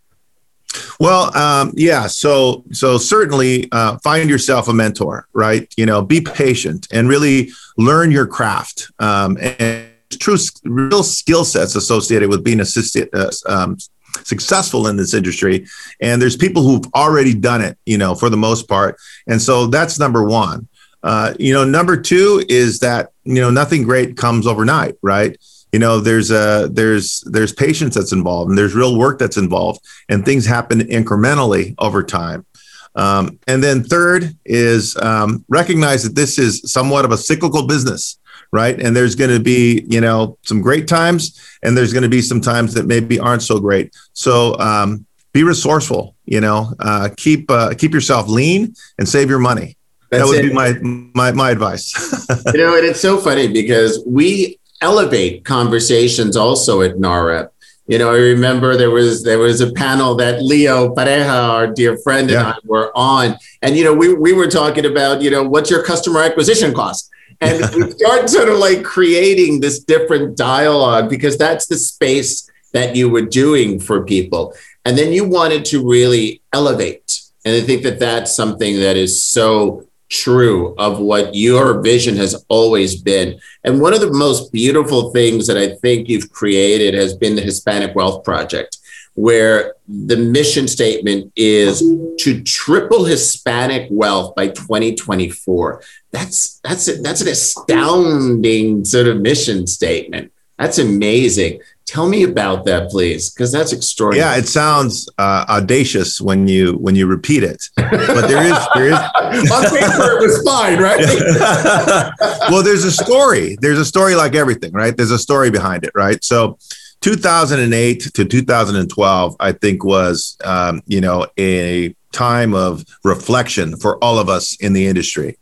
Well, 1.00 1.36
um, 1.36 1.72
yeah. 1.74 2.06
So, 2.06 2.64
so 2.72 2.98
certainly 2.98 3.68
uh, 3.72 3.98
find 3.98 4.28
yourself 4.28 4.68
a 4.68 4.72
mentor, 4.72 5.28
right? 5.32 5.72
You 5.76 5.86
know, 5.86 6.02
be 6.02 6.20
patient 6.20 6.86
and 6.92 7.08
really 7.08 7.50
learn 7.76 8.10
your 8.10 8.26
craft. 8.26 8.90
Um, 8.98 9.38
and 9.40 9.86
true, 10.10 10.36
real 10.64 11.02
skill 11.02 11.44
sets 11.44 11.74
associated 11.74 12.28
with 12.28 12.44
being 12.44 12.60
assisted, 12.60 13.08
uh, 13.14 13.30
um, 13.48 13.78
successful 14.24 14.88
in 14.88 14.96
this 14.96 15.14
industry. 15.14 15.66
And 16.00 16.20
there's 16.20 16.36
people 16.36 16.62
who've 16.62 16.86
already 16.94 17.34
done 17.34 17.62
it, 17.62 17.78
you 17.86 17.98
know, 17.98 18.14
for 18.14 18.28
the 18.28 18.36
most 18.36 18.68
part. 18.68 18.96
And 19.26 19.40
so 19.40 19.66
that's 19.66 19.98
number 19.98 20.24
one. 20.24 20.68
Uh, 21.02 21.34
you 21.38 21.52
know, 21.52 21.64
number 21.64 22.00
two 22.00 22.44
is 22.48 22.78
that 22.78 23.10
you 23.24 23.40
know 23.40 23.50
nothing 23.50 23.82
great 23.82 24.16
comes 24.16 24.46
overnight, 24.46 24.94
right? 25.02 25.36
You 25.72 25.78
know 25.78 26.00
there's 26.00 26.30
a 26.30 26.68
there's 26.70 27.22
there's 27.22 27.52
patience 27.52 27.94
that's 27.94 28.12
involved 28.12 28.50
and 28.50 28.58
there's 28.58 28.74
real 28.74 28.96
work 28.96 29.18
that's 29.18 29.36
involved 29.36 29.80
and 30.08 30.24
things 30.24 30.46
happen 30.46 30.80
incrementally 30.80 31.74
over 31.78 32.02
time 32.02 32.46
um, 32.94 33.38
and 33.46 33.64
then 33.64 33.82
third 33.82 34.36
is 34.44 34.96
um, 34.98 35.44
recognize 35.48 36.02
that 36.02 36.14
this 36.14 36.38
is 36.38 36.60
somewhat 36.70 37.04
of 37.04 37.10
a 37.10 37.16
cyclical 37.16 37.66
business 37.66 38.18
right 38.52 38.80
and 38.80 38.94
there's 38.94 39.14
going 39.14 39.30
to 39.30 39.40
be 39.40 39.84
you 39.88 40.00
know 40.00 40.38
some 40.42 40.60
great 40.60 40.86
times 40.86 41.40
and 41.62 41.76
there's 41.76 41.92
going 41.92 42.02
to 42.02 42.08
be 42.08 42.22
some 42.22 42.40
times 42.40 42.74
that 42.74 42.86
maybe 42.86 43.18
aren't 43.18 43.42
so 43.42 43.58
great 43.58 43.94
so 44.12 44.58
um, 44.58 45.06
be 45.32 45.42
resourceful 45.42 46.14
you 46.26 46.40
know 46.40 46.72
uh, 46.80 47.08
keep 47.16 47.50
uh, 47.50 47.72
keep 47.74 47.92
yourself 47.92 48.28
lean 48.28 48.74
and 48.98 49.08
save 49.08 49.30
your 49.30 49.38
money 49.38 49.76
that 50.10 50.26
would 50.26 50.44
it. 50.44 50.48
be 50.48 50.52
my 50.52 50.74
my 50.82 51.32
my 51.32 51.50
advice. 51.50 51.90
you 52.52 52.58
know, 52.60 52.76
and 52.76 52.84
it's 52.84 53.00
so 53.00 53.16
funny 53.16 53.48
because 53.48 54.02
we 54.06 54.60
elevate 54.82 55.44
conversations 55.44 56.36
also 56.36 56.82
at 56.82 56.96
NAHREP. 56.96 57.48
You 57.86 57.98
know, 57.98 58.10
I 58.10 58.18
remember 58.18 58.76
there 58.76 58.90
was 58.90 59.24
there 59.24 59.38
was 59.38 59.60
a 59.60 59.72
panel 59.72 60.14
that 60.16 60.42
Leo 60.42 60.94
Pareja, 60.94 61.48
our 61.50 61.66
dear 61.66 61.96
friend, 61.98 62.30
and. 62.30 62.38
I 62.38 62.54
were 62.64 62.96
on, 62.96 63.36
and 63.60 63.76
you 63.76 63.84
know, 63.84 63.92
we 63.92 64.14
we 64.14 64.32
were 64.32 64.46
talking 64.46 64.86
about 64.86 65.20
you 65.20 65.30
know 65.30 65.42
what's 65.42 65.70
your 65.70 65.82
customer 65.82 66.20
acquisition 66.20 66.72
cost, 66.74 67.10
and 67.40 67.58
we 67.74 67.90
start 67.90 68.30
sort 68.30 68.48
of 68.48 68.58
like 68.58 68.84
creating 68.84 69.60
this 69.60 69.80
different 69.80 70.36
dialogue 70.36 71.10
because 71.10 71.36
that's 71.36 71.66
the 71.66 71.76
space 71.76 72.48
that 72.72 72.94
you 72.94 73.10
were 73.10 73.22
doing 73.22 73.80
for 73.80 74.04
people, 74.04 74.54
and 74.84 74.96
then 74.96 75.12
you 75.12 75.24
wanted 75.28 75.64
to 75.66 75.86
really 75.86 76.40
elevate, 76.52 77.20
and 77.44 77.56
I 77.56 77.62
think 77.62 77.82
that 77.82 77.98
that's 77.98 78.34
something 78.34 78.76
that 78.76 78.96
is 78.96 79.20
so 79.20 79.86
true 80.12 80.74
of 80.76 81.00
what 81.00 81.34
your 81.34 81.80
vision 81.80 82.16
has 82.16 82.44
always 82.48 83.00
been. 83.00 83.40
And 83.64 83.80
one 83.80 83.94
of 83.94 84.00
the 84.00 84.12
most 84.12 84.52
beautiful 84.52 85.10
things 85.10 85.46
that 85.46 85.56
I 85.56 85.74
think 85.76 86.08
you've 86.08 86.30
created 86.30 86.92
has 86.94 87.16
been 87.16 87.34
the 87.34 87.42
Hispanic 87.42 87.94
Wealth 87.94 88.22
Project, 88.22 88.76
where 89.14 89.74
the 89.88 90.18
mission 90.18 90.68
statement 90.68 91.32
is 91.34 91.80
to 92.18 92.42
triple 92.42 93.04
Hispanic 93.04 93.88
wealth 93.90 94.34
by 94.34 94.48
2024. 94.48 95.82
That's 96.10 96.60
that's 96.62 97.00
that's 97.00 97.22
an 97.22 97.28
astounding 97.28 98.84
sort 98.84 99.06
of 99.06 99.20
mission 99.20 99.66
statement. 99.66 100.30
That's 100.58 100.78
amazing. 100.78 101.60
Tell 101.86 102.08
me 102.08 102.22
about 102.22 102.64
that, 102.66 102.90
please, 102.90 103.30
because 103.30 103.50
that's 103.50 103.72
extraordinary. 103.72 104.26
Yeah, 104.26 104.38
it 104.38 104.46
sounds 104.46 105.08
uh, 105.18 105.44
audacious 105.48 106.20
when 106.20 106.46
you 106.46 106.74
when 106.74 106.94
you 106.94 107.06
repeat 107.06 107.42
it, 107.42 107.64
but 107.76 108.28
there 108.28 108.44
is 108.44 108.58
there 108.74 108.86
is. 108.86 108.98
On 109.52 109.64
paper, 109.64 110.12
it 110.12 110.20
was 110.20 110.42
fine, 110.44 110.78
right? 110.78 111.00
well, 112.50 112.62
there's 112.62 112.84
a 112.84 112.92
story. 112.92 113.56
There's 113.60 113.78
a 113.78 113.84
story 113.84 114.14
like 114.14 114.34
everything, 114.34 114.72
right? 114.72 114.96
There's 114.96 115.10
a 115.10 115.18
story 115.18 115.50
behind 115.50 115.84
it, 115.84 115.90
right? 115.94 116.22
So, 116.22 116.58
2008 117.00 118.00
to 118.14 118.24
2012, 118.24 119.36
I 119.40 119.52
think 119.52 119.84
was 119.84 120.36
um, 120.44 120.82
you 120.86 121.00
know 121.00 121.26
a 121.38 121.94
time 122.12 122.54
of 122.54 122.84
reflection 123.04 123.76
for 123.76 124.02
all 124.02 124.18
of 124.18 124.28
us 124.28 124.56
in 124.60 124.72
the 124.72 124.86
industry, 124.86 125.36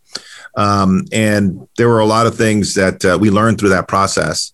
um, 0.57 1.05
and 1.13 1.69
there 1.77 1.89
were 1.89 2.01
a 2.01 2.07
lot 2.07 2.27
of 2.27 2.35
things 2.35 2.75
that 2.75 3.05
uh, 3.05 3.19
we 3.21 3.31
learned 3.31 3.59
through 3.59 3.71
that 3.71 3.89
process. 3.89 4.53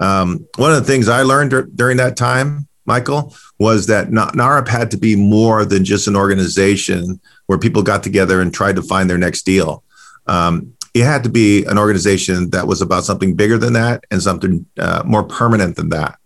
Um, 0.00 0.46
one 0.56 0.72
of 0.72 0.78
the 0.78 0.84
things 0.84 1.08
I 1.08 1.22
learned 1.22 1.50
d- 1.50 1.62
during 1.74 1.96
that 1.98 2.16
time, 2.16 2.68
Michael, 2.84 3.34
was 3.58 3.86
that 3.86 4.08
NAHREP 4.08 4.68
had 4.68 4.90
to 4.92 4.96
be 4.96 5.16
more 5.16 5.64
than 5.64 5.84
just 5.84 6.06
an 6.06 6.16
organization 6.16 7.20
where 7.46 7.58
people 7.58 7.82
got 7.82 8.02
together 8.02 8.40
and 8.40 8.52
tried 8.52 8.76
to 8.76 8.82
find 8.82 9.08
their 9.08 9.18
next 9.18 9.42
deal. 9.42 9.82
Um, 10.26 10.74
it 10.94 11.04
had 11.04 11.22
to 11.24 11.28
be 11.28 11.64
an 11.64 11.78
organization 11.78 12.50
that 12.50 12.66
was 12.66 12.80
about 12.80 13.04
something 13.04 13.34
bigger 13.34 13.58
than 13.58 13.74
that 13.74 14.04
and 14.10 14.22
something 14.22 14.66
uh, 14.78 15.02
more 15.04 15.24
permanent 15.24 15.76
than 15.76 15.90
that. 15.90 16.18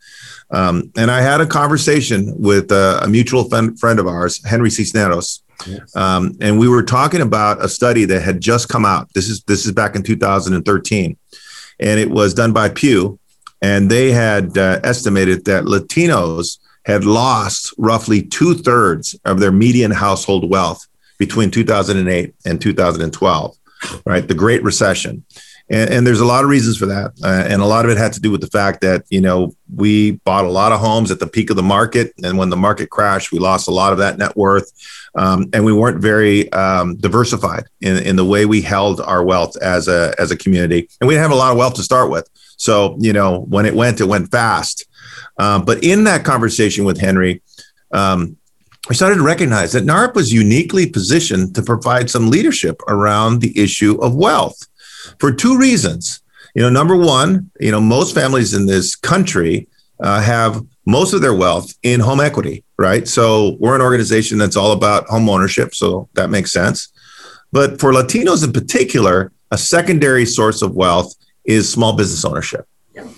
Um, 0.50 0.90
and 0.96 1.10
I 1.10 1.20
had 1.20 1.40
a 1.40 1.46
conversation 1.46 2.34
with 2.36 2.72
uh, 2.72 3.00
a 3.02 3.08
mutual 3.08 3.48
friend, 3.48 3.78
friend 3.78 4.00
of 4.00 4.06
ours, 4.06 4.44
Henry 4.44 4.70
Cisneros, 4.70 5.42
yes. 5.66 5.94
um, 5.94 6.36
and 6.40 6.58
we 6.58 6.68
were 6.68 6.82
talking 6.82 7.20
about 7.20 7.64
a 7.64 7.68
study 7.68 8.04
that 8.06 8.22
had 8.22 8.40
just 8.40 8.68
come 8.68 8.84
out. 8.84 9.12
This 9.14 9.28
is 9.28 9.42
this 9.44 9.64
is 9.64 9.72
back 9.72 9.94
in 9.94 10.02
2013, 10.02 11.16
and 11.78 12.00
it 12.00 12.10
was 12.10 12.34
done 12.34 12.52
by 12.52 12.68
Pew, 12.68 13.19
and 13.62 13.90
they 13.90 14.10
had 14.10 14.56
uh, 14.56 14.80
estimated 14.82 15.44
that 15.44 15.64
Latinos 15.64 16.58
had 16.84 17.04
lost 17.04 17.74
roughly 17.76 18.22
two 18.22 18.54
thirds 18.54 19.18
of 19.24 19.38
their 19.40 19.52
median 19.52 19.90
household 19.90 20.48
wealth 20.48 20.86
between 21.18 21.50
2008 21.50 22.34
and 22.46 22.60
2012, 22.60 23.56
right? 24.06 24.26
The 24.26 24.34
Great 24.34 24.62
Recession. 24.62 25.24
And, 25.70 25.88
and 25.90 26.06
there's 26.06 26.20
a 26.20 26.26
lot 26.26 26.42
of 26.42 26.50
reasons 26.50 26.76
for 26.76 26.86
that. 26.86 27.12
Uh, 27.22 27.46
and 27.48 27.62
a 27.62 27.66
lot 27.66 27.84
of 27.84 27.90
it 27.90 27.96
had 27.96 28.12
to 28.14 28.20
do 28.20 28.30
with 28.30 28.40
the 28.40 28.48
fact 28.48 28.80
that, 28.80 29.04
you 29.08 29.20
know, 29.20 29.54
we 29.74 30.12
bought 30.24 30.44
a 30.44 30.50
lot 30.50 30.72
of 30.72 30.80
homes 30.80 31.10
at 31.10 31.20
the 31.20 31.26
peak 31.26 31.48
of 31.48 31.56
the 31.56 31.62
market. 31.62 32.12
And 32.24 32.36
when 32.36 32.50
the 32.50 32.56
market 32.56 32.90
crashed, 32.90 33.30
we 33.30 33.38
lost 33.38 33.68
a 33.68 33.72
lot 33.72 33.92
of 33.92 33.98
that 33.98 34.18
net 34.18 34.36
worth. 34.36 34.70
Um, 35.14 35.48
and 35.52 35.64
we 35.64 35.72
weren't 35.72 36.02
very 36.02 36.52
um, 36.52 36.96
diversified 36.96 37.64
in, 37.80 37.98
in 37.98 38.16
the 38.16 38.24
way 38.24 38.46
we 38.46 38.60
held 38.60 39.00
our 39.00 39.24
wealth 39.24 39.56
as 39.58 39.86
a, 39.86 40.14
as 40.18 40.30
a 40.30 40.36
community. 40.36 40.88
And 41.00 41.06
we 41.08 41.14
didn't 41.14 41.22
have 41.22 41.32
a 41.32 41.36
lot 41.36 41.52
of 41.52 41.58
wealth 41.58 41.74
to 41.74 41.82
start 41.82 42.10
with. 42.10 42.28
So, 42.56 42.96
you 42.98 43.12
know, 43.12 43.40
when 43.40 43.64
it 43.64 43.74
went, 43.74 44.00
it 44.00 44.04
went 44.04 44.30
fast. 44.30 44.86
Um, 45.38 45.64
but 45.64 45.82
in 45.84 46.04
that 46.04 46.24
conversation 46.24 46.84
with 46.84 47.00
Henry, 47.00 47.42
um, 47.92 48.36
I 48.88 48.92
started 48.92 49.16
to 49.16 49.22
recognize 49.22 49.72
that 49.72 49.84
NAHREP 49.84 50.14
was 50.14 50.32
uniquely 50.32 50.88
positioned 50.88 51.54
to 51.54 51.62
provide 51.62 52.10
some 52.10 52.28
leadership 52.28 52.80
around 52.88 53.40
the 53.40 53.56
issue 53.56 54.00
of 54.00 54.14
wealth 54.14 54.66
for 55.18 55.32
two 55.32 55.58
reasons. 55.58 56.20
You 56.54 56.62
know, 56.62 56.70
number 56.70 56.96
one, 56.96 57.50
you 57.60 57.70
know, 57.70 57.80
most 57.80 58.14
families 58.14 58.54
in 58.54 58.66
this 58.66 58.96
country 58.96 59.68
uh, 60.00 60.20
have 60.20 60.62
most 60.86 61.12
of 61.12 61.20
their 61.20 61.34
wealth 61.34 61.72
in 61.82 62.00
home 62.00 62.20
equity, 62.20 62.64
right? 62.78 63.06
So 63.06 63.56
we're 63.60 63.74
an 63.74 63.82
organization 63.82 64.38
that's 64.38 64.56
all 64.56 64.72
about 64.72 65.06
home 65.06 65.28
ownership, 65.28 65.74
so 65.74 66.08
that 66.14 66.30
makes 66.30 66.52
sense. 66.52 66.88
But 67.52 67.80
for 67.80 67.92
Latinos 67.92 68.44
in 68.44 68.52
particular, 68.52 69.32
a 69.50 69.58
secondary 69.58 70.24
source 70.26 70.62
of 70.62 70.74
wealth 70.74 71.14
is 71.44 71.70
small 71.70 71.94
business 71.94 72.24
ownership. 72.24 72.66
Yeah. 72.94 73.08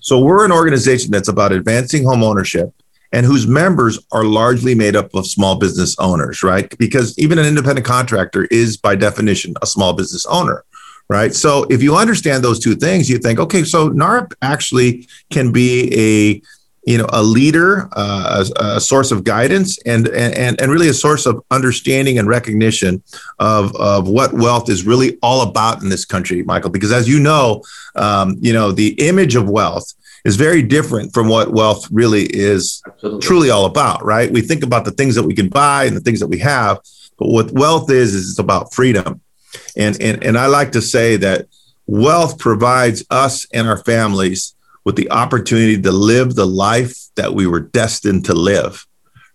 So 0.00 0.18
we're 0.18 0.44
an 0.44 0.52
organization 0.52 1.10
that's 1.10 1.28
about 1.28 1.52
advancing 1.52 2.04
home 2.04 2.22
ownership 2.22 2.72
and 3.12 3.24
whose 3.24 3.46
members 3.46 3.98
are 4.12 4.24
largely 4.24 4.74
made 4.74 4.94
up 4.94 5.14
of 5.14 5.26
small 5.26 5.56
business 5.56 5.96
owners, 5.98 6.42
right? 6.42 6.76
Because 6.78 7.18
even 7.18 7.38
an 7.38 7.46
independent 7.46 7.86
contractor 7.86 8.44
is 8.50 8.76
by 8.76 8.96
definition 8.96 9.54
a 9.62 9.66
small 9.66 9.94
business 9.94 10.26
owner, 10.26 10.64
right? 11.08 11.34
So 11.34 11.64
if 11.70 11.82
you 11.82 11.96
understand 11.96 12.44
those 12.44 12.58
two 12.58 12.74
things, 12.74 13.08
you 13.08 13.18
think, 13.18 13.38
okay, 13.38 13.64
so 13.64 13.90
NAHREP 13.90 14.34
actually 14.42 15.08
can 15.30 15.52
be 15.52 15.92
a 15.94 16.42
you 16.88 16.96
know 16.96 17.06
a 17.12 17.22
leader 17.22 17.88
uh, 17.92 18.44
a, 18.56 18.76
a, 18.76 18.80
source 18.80 19.10
of 19.10 19.22
guidance 19.22 19.78
and, 19.82 20.08
and 20.08 20.58
and 20.58 20.72
really 20.72 20.88
a 20.88 20.94
source 20.94 21.26
of 21.26 21.44
understanding 21.50 22.18
and 22.18 22.28
recognition 22.28 23.02
of 23.38 23.76
of 23.76 24.08
what 24.08 24.32
wealth 24.32 24.70
is 24.70 24.86
really 24.86 25.18
all 25.20 25.42
about 25.42 25.82
in 25.82 25.90
this 25.90 26.06
country 26.06 26.42
michael 26.44 26.70
because 26.70 26.90
as 26.90 27.06
you 27.06 27.20
know 27.20 27.62
um, 27.96 28.36
you 28.40 28.54
know 28.54 28.72
the 28.72 28.90
image 29.06 29.34
of 29.34 29.50
wealth 29.50 29.92
is 30.24 30.36
very 30.36 30.62
different 30.62 31.12
from 31.12 31.28
what 31.28 31.52
wealth 31.52 31.86
really 31.90 32.24
is 32.24 32.80
Absolutely. 32.86 33.20
truly 33.20 33.50
all 33.50 33.66
about 33.66 34.02
right 34.02 34.30
we 34.30 34.40
think 34.40 34.62
about 34.62 34.86
the 34.86 34.92
things 34.92 35.14
that 35.14 35.24
we 35.24 35.34
can 35.34 35.48
buy 35.48 35.84
and 35.84 35.94
the 35.94 36.00
things 36.00 36.20
that 36.20 36.28
we 36.28 36.38
have 36.38 36.80
but 37.18 37.28
what 37.28 37.50
wealth 37.50 37.90
is 37.90 38.14
is 38.14 38.30
it's 38.30 38.38
about 38.38 38.72
freedom 38.72 39.20
and 39.76 40.00
and, 40.00 40.22
and 40.24 40.38
i 40.38 40.46
like 40.46 40.72
to 40.72 40.82
say 40.82 41.16
that 41.16 41.46
wealth 41.86 42.38
provides 42.38 43.04
us 43.10 43.46
and 43.52 43.66
our 43.66 43.78
families 43.78 44.54
with 44.84 44.96
the 44.96 45.10
opportunity 45.10 45.80
to 45.80 45.92
live 45.92 46.34
the 46.34 46.46
life 46.46 46.96
that 47.16 47.34
we 47.34 47.46
were 47.46 47.60
destined 47.60 48.24
to 48.24 48.34
live. 48.34 48.86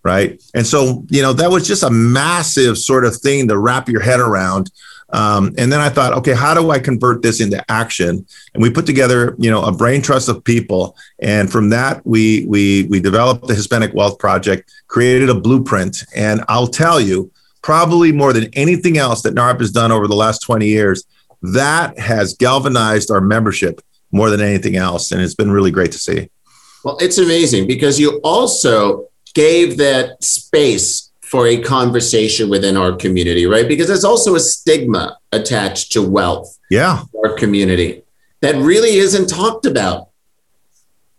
Right. 0.02 0.42
And 0.54 0.66
so, 0.66 1.06
you 1.10 1.22
know, 1.22 1.32
that 1.34 1.52
was 1.52 1.68
just 1.68 1.84
a 1.84 1.90
massive 1.90 2.78
sort 2.78 3.06
of 3.06 3.16
thing 3.16 3.48
to 3.48 3.58
wrap 3.58 3.88
your 3.88 4.02
head 4.02 4.20
around. 4.20 4.72
Um, 5.12 5.54
and 5.58 5.72
then 5.72 5.80
I 5.80 5.90
thought, 5.90 6.14
okay, 6.14 6.34
how 6.34 6.56
do 6.56 6.72
I 6.72 6.80
convert 6.80 7.22
this 7.22 7.40
into 7.40 7.64
action? 7.72 8.26
And 8.54 8.64
we 8.64 8.72
put 8.72 8.86
together, 8.86 9.36
you 9.38 9.50
know, 9.52 9.64
a 9.64 9.72
brain 9.72 10.02
trust 10.02 10.28
of 10.28 10.44
people, 10.44 10.98
and 11.20 11.52
from 11.52 11.70
that, 11.70 12.04
we 12.04 12.46
we 12.48 12.88
we 12.90 13.00
developed 13.00 13.46
the 13.46 13.54
Hispanic 13.54 13.94
Wealth 13.94 14.18
Project, 14.18 14.74
created 14.88 15.30
a 15.30 15.36
blueprint, 15.36 16.04
and 16.16 16.44
I'll 16.50 16.68
tell 16.68 17.00
you, 17.00 17.32
probably 17.64 18.12
more 18.12 18.34
than 18.34 18.50
anything 18.54 18.98
else 18.98 19.24
that 19.24 19.34
NAHREP 19.34 19.62
has 19.62 19.72
done 19.72 19.92
over 19.92 20.08
the 20.08 20.16
last 20.16 20.40
20 20.40 20.68
years, 20.68 21.06
that 21.42 21.98
has 21.98 22.36
galvanized 22.36 23.10
our 23.10 23.22
membership 23.22 23.82
more 24.12 24.30
than 24.30 24.42
anything 24.42 24.76
else. 24.76 25.12
And 25.12 25.22
it's 25.22 25.34
been 25.34 25.50
really 25.50 25.72
great 25.72 25.92
to 25.94 25.98
see. 25.98 26.30
Well, 26.84 26.98
it's 27.00 27.18
amazing 27.18 27.66
because 27.66 28.00
you 28.00 28.20
also 28.24 29.08
gave 29.34 29.78
that 29.78 30.24
space 30.24 31.10
for 31.22 31.48
a 31.48 31.60
conversation 31.60 32.50
within 32.50 32.78
our 32.78 32.96
community, 32.96 33.48
right? 33.48 33.68
Because 33.68 33.88
there's 33.88 34.04
also 34.04 34.36
a 34.36 34.40
stigma 34.40 35.18
attached 35.32 35.92
to 35.94 36.02
wealth. 36.08 36.60
Yeah. 36.70 37.04
Our 37.24 37.34
community 37.34 38.04
that 38.42 38.56
really 38.56 38.98
isn't 38.98 39.28
talked 39.28 39.66
about. 39.66 40.10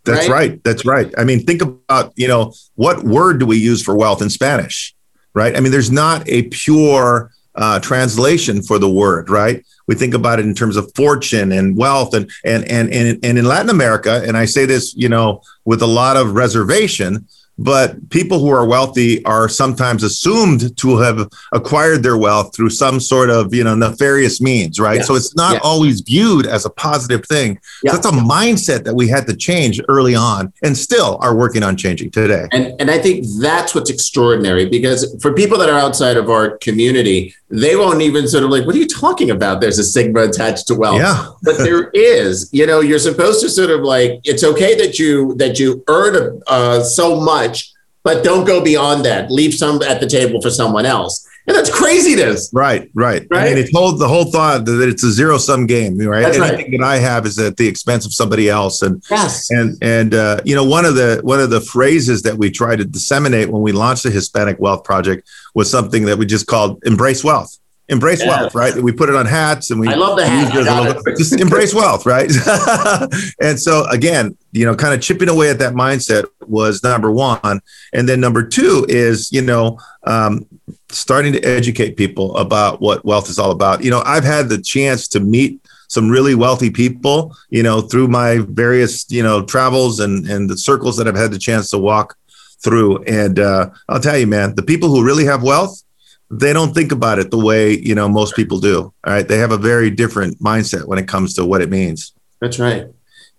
That's 0.04 0.28
right? 0.28 0.50
right. 0.50 0.64
That's 0.64 0.84
right. 0.84 1.12
I 1.16 1.24
mean, 1.24 1.44
think 1.44 1.62
about, 1.62 2.12
you 2.14 2.28
know, 2.28 2.52
what 2.74 3.02
word 3.02 3.40
do 3.40 3.46
we 3.46 3.56
use 3.56 3.82
for 3.82 3.96
wealth 3.96 4.20
in 4.20 4.28
Spanish? 4.28 4.94
Right. 5.34 5.56
I 5.56 5.60
mean, 5.60 5.72
there's 5.72 5.90
not 5.90 6.28
a 6.28 6.44
pure 6.44 7.32
uh, 7.56 7.80
translation 7.80 8.62
for 8.62 8.78
the 8.78 8.88
word, 8.88 9.28
right? 9.30 9.64
We 9.86 9.94
think 9.94 10.14
about 10.14 10.38
it 10.38 10.46
in 10.46 10.54
terms 10.54 10.76
of 10.76 10.92
fortune 10.94 11.52
and 11.52 11.76
wealth, 11.76 12.14
and 12.14 12.30
and 12.44 12.64
and 12.70 12.92
and, 12.92 13.24
and 13.24 13.38
in 13.38 13.44
Latin 13.44 13.70
America, 13.70 14.22
and 14.26 14.36
I 14.36 14.44
say 14.44 14.64
this, 14.64 14.94
you 14.96 15.08
know, 15.08 15.42
with 15.64 15.82
a 15.82 15.86
lot 15.86 16.16
of 16.16 16.34
reservation, 16.34 17.26
but 17.58 18.10
people 18.10 18.38
who 18.38 18.48
are 18.48 18.66
wealthy 18.66 19.24
are 19.24 19.48
sometimes 19.48 20.02
assumed 20.02 20.76
to 20.76 20.98
have 20.98 21.28
acquired 21.52 22.02
their 22.02 22.16
wealth 22.16 22.54
through 22.54 22.70
some 22.70 22.98
sort 22.98 23.30
of 23.30 23.54
you 23.54 23.62
know 23.62 23.74
nefarious 23.74 24.40
means 24.40 24.80
right 24.80 24.96
yes. 24.96 25.06
so 25.06 25.14
it's 25.14 25.34
not 25.36 25.54
yes. 25.54 25.62
always 25.64 26.00
viewed 26.00 26.46
as 26.46 26.64
a 26.64 26.70
positive 26.70 27.24
thing 27.26 27.58
yeah. 27.82 27.92
so 27.92 27.96
that's 27.96 28.06
a 28.06 28.18
mindset 28.18 28.84
that 28.84 28.94
we 28.94 29.08
had 29.08 29.26
to 29.26 29.36
change 29.36 29.80
early 29.88 30.14
on 30.14 30.52
and 30.62 30.76
still 30.76 31.18
are 31.20 31.36
working 31.36 31.62
on 31.62 31.76
changing 31.76 32.10
today 32.10 32.46
and 32.52 32.74
and 32.80 32.90
i 32.90 32.98
think 32.98 33.24
that's 33.40 33.74
what's 33.74 33.90
extraordinary 33.90 34.66
because 34.66 35.16
for 35.22 35.32
people 35.32 35.58
that 35.58 35.68
are 35.68 35.78
outside 35.78 36.16
of 36.16 36.30
our 36.30 36.56
community 36.58 37.34
they 37.54 37.76
won't 37.76 38.02
even 38.02 38.26
sort 38.26 38.42
of 38.42 38.50
like, 38.50 38.66
what 38.66 38.74
are 38.74 38.78
you 38.78 38.88
talking 38.88 39.30
about? 39.30 39.60
There's 39.60 39.78
a 39.78 39.84
stigma 39.84 40.22
attached 40.24 40.66
to 40.66 40.74
wealth. 40.74 40.98
Yeah. 40.98 41.28
but 41.42 41.58
there 41.58 41.90
is, 41.90 42.50
you 42.52 42.66
know, 42.66 42.80
you're 42.80 42.98
supposed 42.98 43.40
to 43.42 43.48
sort 43.48 43.70
of 43.70 43.82
like, 43.82 44.20
it's 44.24 44.42
okay 44.42 44.74
that 44.74 44.98
you, 44.98 45.34
that 45.36 45.60
you 45.60 45.84
earn 45.86 46.42
uh, 46.48 46.82
so 46.82 47.20
much, 47.20 47.72
but 48.02 48.24
don't 48.24 48.44
go 48.44 48.62
beyond 48.62 49.04
that. 49.04 49.30
Leave 49.30 49.54
some 49.54 49.80
at 49.82 50.00
the 50.00 50.06
table 50.06 50.42
for 50.42 50.50
someone 50.50 50.84
else. 50.84 51.28
And 51.46 51.54
that's 51.54 51.68
craziness. 51.70 52.48
Right, 52.54 52.90
right. 52.94 53.26
Right? 53.30 53.42
I 53.42 53.48
mean, 53.50 53.58
it's 53.58 53.70
whole, 53.70 53.92
the 53.92 54.08
whole 54.08 54.30
thought 54.30 54.64
that 54.64 54.88
it's 54.88 55.04
a 55.04 55.12
zero 55.12 55.36
sum 55.36 55.66
game, 55.66 55.98
right? 55.98 56.22
That's 56.22 56.38
right. 56.38 56.56
That 56.70 56.82
I 56.82 56.96
have 56.96 57.26
is 57.26 57.38
at 57.38 57.58
the 57.58 57.66
expense 57.68 58.06
of 58.06 58.14
somebody 58.14 58.48
else. 58.48 58.80
And 58.80 59.02
Yes. 59.10 59.50
and 59.50 59.76
and 59.82 60.14
uh, 60.14 60.40
you 60.44 60.54
know 60.54 60.64
one 60.64 60.86
of 60.86 60.94
the 60.94 61.20
one 61.22 61.40
of 61.40 61.50
the 61.50 61.60
phrases 61.60 62.22
that 62.22 62.36
we 62.38 62.50
tried 62.50 62.76
to 62.78 62.84
disseminate 62.86 63.50
when 63.50 63.60
we 63.60 63.72
launched 63.72 64.04
the 64.04 64.10
Hispanic 64.10 64.58
Wealth 64.58 64.84
Project 64.84 65.28
was 65.54 65.70
something 65.70 66.06
that 66.06 66.16
we 66.16 66.24
just 66.24 66.46
called 66.46 66.82
"Embrace 66.86 67.22
Wealth." 67.22 67.58
Embrace 67.90 68.20
Yes. 68.20 68.28
wealth, 68.28 68.54
right? 68.54 68.74
We 68.82 68.92
put 68.92 69.10
it 69.10 69.14
on 69.14 69.26
hats, 69.26 69.70
and 69.70 69.78
we 69.78 69.88
I 69.88 69.94
love 69.94 70.16
the 70.16 70.26
hat. 70.26 70.44
used 70.44 70.54
it 70.56 70.60
as 70.60 70.66
a 70.66 70.70
I 70.70 70.92
got 70.94 71.06
it. 71.06 71.16
just 71.18 71.38
embrace 71.38 71.74
wealth, 71.74 72.06
right? 72.06 72.30
and 73.42 73.60
so 73.60 73.84
again, 73.90 74.36
you 74.52 74.64
know, 74.64 74.74
kind 74.74 74.94
of 74.94 75.02
chipping 75.02 75.28
away 75.28 75.50
at 75.50 75.58
that 75.58 75.74
mindset 75.74 76.24
was 76.46 76.82
number 76.82 77.10
one, 77.10 77.60
and 77.92 78.08
then 78.08 78.20
number 78.20 78.42
two 78.42 78.86
is 78.88 79.30
you 79.32 79.42
know 79.42 79.78
um, 80.04 80.46
starting 80.94 81.32
to 81.32 81.42
educate 81.42 81.96
people 81.96 82.36
about 82.36 82.80
what 82.80 83.04
wealth 83.04 83.28
is 83.28 83.38
all 83.38 83.50
about. 83.50 83.84
You 83.84 83.90
know, 83.90 84.02
I've 84.04 84.24
had 84.24 84.48
the 84.48 84.60
chance 84.60 85.08
to 85.08 85.20
meet 85.20 85.60
some 85.88 86.08
really 86.08 86.34
wealthy 86.34 86.70
people, 86.70 87.36
you 87.50 87.62
know, 87.62 87.80
through 87.80 88.08
my 88.08 88.38
various, 88.48 89.10
you 89.10 89.22
know, 89.22 89.44
travels 89.44 90.00
and 90.00 90.26
and 90.26 90.48
the 90.48 90.56
circles 90.56 90.96
that 90.96 91.06
I've 91.08 91.16
had 91.16 91.30
the 91.30 91.38
chance 91.38 91.70
to 91.70 91.78
walk 91.78 92.16
through. 92.62 93.02
And 93.04 93.38
uh, 93.38 93.70
I'll 93.88 94.00
tell 94.00 94.18
you, 94.18 94.26
man, 94.26 94.54
the 94.54 94.62
people 94.62 94.88
who 94.88 95.04
really 95.04 95.24
have 95.24 95.42
wealth, 95.42 95.82
they 96.30 96.52
don't 96.52 96.74
think 96.74 96.90
about 96.90 97.18
it 97.18 97.30
the 97.30 97.38
way 97.38 97.78
you 97.78 97.94
know 97.94 98.08
most 98.08 98.34
people 98.34 98.58
do. 98.58 98.92
All 99.04 99.12
right, 99.12 99.26
they 99.26 99.38
have 99.38 99.52
a 99.52 99.58
very 99.58 99.90
different 99.90 100.40
mindset 100.42 100.86
when 100.86 100.98
it 100.98 101.06
comes 101.06 101.34
to 101.34 101.44
what 101.44 101.60
it 101.60 101.70
means. 101.70 102.12
That's 102.40 102.58
right. 102.58 102.86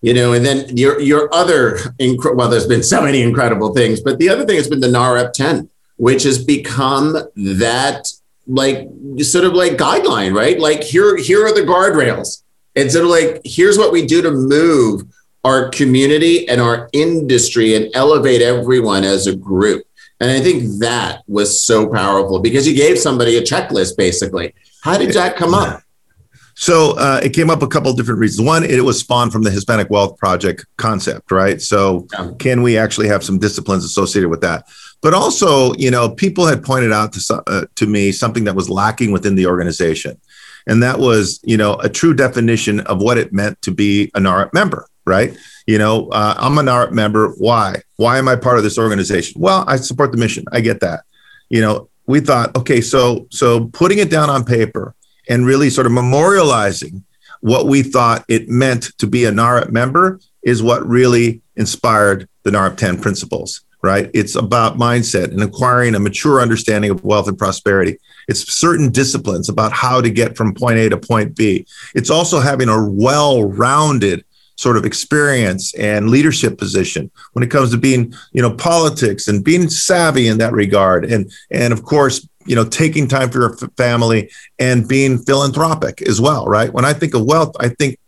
You 0.02 0.14
know, 0.14 0.32
and 0.32 0.44
then 0.44 0.76
your 0.76 1.00
your 1.00 1.32
other 1.34 1.78
inc- 1.98 2.36
well, 2.36 2.48
there's 2.48 2.66
been 2.66 2.82
so 2.82 3.02
many 3.02 3.22
incredible 3.22 3.74
things, 3.74 4.00
but 4.00 4.18
the 4.18 4.28
other 4.28 4.44
thing 4.44 4.56
has 4.56 4.68
been 4.68 4.80
the 4.80 4.88
NAHREP 4.88 5.32
10, 5.32 5.68
which 5.96 6.22
has 6.24 6.42
become 6.42 7.16
that 7.34 8.08
like 8.46 8.88
sort 9.20 9.44
of 9.44 9.54
like 9.54 9.72
guideline, 9.72 10.34
right? 10.34 10.58
Like 10.58 10.82
here 10.82 11.16
here 11.16 11.44
are 11.46 11.52
the 11.54 11.62
guardrails. 11.62 12.42
And 12.76 12.92
sort 12.92 13.04
of 13.04 13.10
like 13.10 13.40
here's 13.44 13.78
what 13.78 13.92
we 13.92 14.06
do 14.06 14.22
to 14.22 14.30
move 14.30 15.02
our 15.44 15.68
community 15.70 16.48
and 16.48 16.60
our 16.60 16.88
industry 16.92 17.74
and 17.74 17.88
elevate 17.94 18.42
everyone 18.42 19.04
as 19.04 19.26
a 19.26 19.34
group. 19.34 19.84
And 20.20 20.30
I 20.30 20.40
think 20.40 20.80
that 20.80 21.22
was 21.26 21.64
so 21.64 21.88
powerful 21.88 22.40
because 22.40 22.66
you 22.66 22.74
gave 22.74 22.98
somebody 22.98 23.36
a 23.36 23.42
checklist 23.42 23.96
basically. 23.96 24.54
How 24.82 24.98
did 24.98 25.12
that 25.14 25.36
come 25.36 25.54
up? 25.54 25.82
So 26.58 26.96
uh, 26.96 27.20
it 27.22 27.30
came 27.34 27.50
up 27.50 27.60
a 27.60 27.66
couple 27.68 27.90
of 27.90 27.98
different 27.98 28.18
reasons. 28.18 28.46
One, 28.46 28.64
it 28.64 28.82
was 28.82 28.98
spawned 28.98 29.30
from 29.30 29.42
the 29.42 29.50
Hispanic 29.50 29.90
Wealth 29.90 30.16
Project 30.16 30.64
concept, 30.78 31.30
right? 31.30 31.60
So 31.60 32.06
Yeah. 32.14 32.30
can 32.38 32.62
we 32.62 32.78
actually 32.78 33.08
have 33.08 33.22
some 33.22 33.38
disciplines 33.38 33.84
associated 33.84 34.30
with 34.30 34.40
that? 34.40 34.64
But 35.02 35.14
also, 35.14 35.74
you 35.74 35.90
know, 35.90 36.08
people 36.08 36.46
had 36.46 36.64
pointed 36.64 36.92
out 36.92 37.12
to 37.12 37.42
uh, 37.46 37.66
to 37.74 37.86
me 37.86 38.12
something 38.12 38.44
that 38.44 38.56
was 38.56 38.68
lacking 38.68 39.12
within 39.12 39.34
the 39.34 39.46
organization, 39.46 40.20
and 40.66 40.82
that 40.82 40.98
was, 40.98 41.40
you 41.44 41.56
know, 41.56 41.74
a 41.74 41.88
true 41.88 42.14
definition 42.14 42.80
of 42.80 43.00
what 43.00 43.18
it 43.18 43.32
meant 43.32 43.60
to 43.62 43.70
be 43.70 44.10
a 44.14 44.20
NAHREP 44.20 44.52
member, 44.52 44.86
right? 45.04 45.36
You 45.66 45.78
know, 45.78 46.08
uh, 46.08 46.34
I'm 46.38 46.58
a 46.58 46.62
NAHREP 46.62 46.92
member. 46.92 47.28
Why? 47.38 47.82
Why 47.96 48.18
am 48.18 48.28
I 48.28 48.36
part 48.36 48.58
of 48.58 48.64
this 48.64 48.78
organization? 48.78 49.40
Well, 49.40 49.64
I 49.66 49.76
support 49.76 50.12
the 50.12 50.18
mission. 50.18 50.44
I 50.52 50.60
get 50.60 50.80
that. 50.80 51.04
You 51.50 51.60
know, 51.60 51.88
we 52.06 52.20
thought, 52.20 52.56
okay, 52.56 52.80
so 52.80 53.26
so 53.30 53.66
putting 53.66 53.98
it 53.98 54.10
down 54.10 54.30
on 54.30 54.44
paper 54.44 54.94
and 55.28 55.46
really 55.46 55.70
sort 55.70 55.86
of 55.86 55.92
memorializing 55.92 57.02
what 57.40 57.66
we 57.66 57.82
thought 57.82 58.24
it 58.28 58.48
meant 58.48 58.96
to 58.98 59.06
be 59.06 59.24
a 59.24 59.32
NAHREP 59.32 59.70
member 59.70 60.20
is 60.42 60.62
what 60.62 60.86
really 60.86 61.42
inspired 61.56 62.28
the 62.44 62.50
NAHREP 62.50 62.76
10 62.76 63.00
principles, 63.00 63.62
right? 63.86 64.10
It's 64.12 64.34
about 64.34 64.78
mindset 64.78 65.30
and 65.30 65.40
acquiring 65.40 65.94
a 65.94 66.00
mature 66.00 66.40
understanding 66.40 66.90
of 66.90 67.04
wealth 67.04 67.28
and 67.28 67.38
prosperity. 67.38 67.98
It's 68.26 68.52
certain 68.52 68.90
disciplines 68.90 69.48
about 69.48 69.72
how 69.72 70.00
to 70.00 70.10
get 70.10 70.36
from 70.36 70.54
point 70.54 70.78
A 70.78 70.88
to 70.88 70.96
point 70.96 71.36
B. 71.36 71.64
It's 71.94 72.10
also 72.10 72.40
having 72.40 72.68
a 72.68 72.84
well 72.84 73.44
rounded 73.44 74.24
sort 74.56 74.76
of 74.76 74.84
experience 74.84 75.72
and 75.74 76.10
leadership 76.10 76.58
position 76.58 77.10
when 77.34 77.44
it 77.44 77.50
comes 77.50 77.70
to 77.70 77.76
being 77.76 78.12
you 78.32 78.42
know 78.42 78.52
politics 78.54 79.28
and 79.28 79.44
being 79.44 79.68
savvy 79.68 80.26
in 80.26 80.38
that 80.38 80.52
regard 80.52 81.04
and 81.04 81.30
and 81.50 81.72
of 81.74 81.84
course 81.84 82.26
you 82.46 82.56
know 82.56 82.64
taking 82.64 83.06
time 83.06 83.28
for 83.28 83.40
your 83.40 83.56
family 83.76 84.30
and 84.58 84.88
being 84.88 85.18
philanthropic 85.18 86.00
as 86.08 86.22
well 86.22 86.46
right 86.46 86.72
when 86.72 86.86
i 86.86 86.94
think 86.94 87.12
of 87.12 87.26
wealth 87.26 87.54
i 87.60 87.68
think 87.68 87.98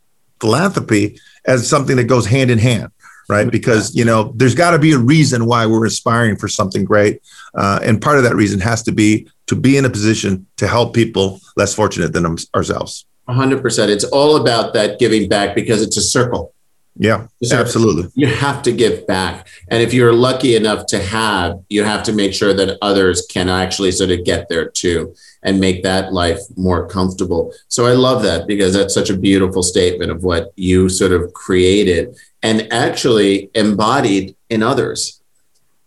philanthropy 0.41 1.21
as 1.45 1.69
something 1.69 1.97
that 1.97 2.05
goes 2.05 2.25
hand 2.25 2.51
in 2.51 2.59
hand 2.59 2.91
right 3.29 3.51
because 3.51 3.95
you 3.95 4.05
know 4.05 4.33
there's 4.37 4.55
got 4.55 4.71
to 4.73 4.79
be 4.79 4.93
a 4.93 4.99
reason 4.99 5.47
why 5.47 5.67
we're 5.67 5.87
aspiring 5.87 6.37
for 6.37 6.49
something 6.49 6.85
great 6.85 7.21
uh, 7.55 7.79
and 7.83 8.01
part 8.01 8.19
of 8.19 8.25
that 8.25 8.35
reason 8.35 8.61
has 8.61 8.83
to 8.83 8.93
be 8.93 9.29
to 9.47 9.55
be 9.55 9.77
in 9.77 9.85
a 9.85 9.91
position 9.91 10.47
to 10.57 10.67
help 10.67 10.95
people 10.95 11.41
less 11.57 11.75
fortunate 11.75 12.13
than 12.13 12.37
ourselves 12.55 13.07
100%. 13.29 13.89
It's 13.89 14.05
all 14.05 14.37
about 14.37 14.73
that 14.75 14.99
giving 14.99 15.29
back 15.29 15.55
because 15.55 15.83
it's 15.83 15.97
a 15.97 16.03
circle. 16.03 16.55
Yeah 16.99 17.27
absolutely 17.53 18.11
You 18.15 18.27
have 18.27 18.63
to 18.63 18.73
give 18.73 19.07
back. 19.07 19.49
And 19.69 19.83
if 19.83 19.95
you're 19.95 20.13
lucky 20.13 20.57
enough 20.57 20.87
to 20.87 20.99
have, 21.03 21.61
you 21.69 21.85
have 21.85 22.03
to 22.05 22.13
make 22.13 22.35
sure 22.35 22.53
that 22.53 22.79
others 22.83 23.27
can 23.31 23.49
actually 23.49 23.93
sort 23.93 24.11
of 24.11 24.25
get 24.25 24.49
there 24.49 24.69
too 24.69 25.15
and 25.43 25.61
make 25.61 25.83
that 25.85 26.13
life 26.13 26.41
more 26.57 26.89
comfortable. 26.89 27.53
So 27.69 27.87
I 27.87 27.93
love 27.93 28.23
that 28.25 28.47
because 28.47 28.75
that's 28.75 28.95
such 28.95 29.11
a 29.11 29.17
beautiful 29.17 29.63
statement 29.63 30.11
of 30.11 30.25
what 30.25 30.53
you 30.57 30.89
sort 30.89 31.13
of 31.13 31.33
created 31.33 32.17
and 32.43 32.73
actually 32.73 33.51
embodied 33.55 34.37
in 34.51 34.63
others. 34.63 35.21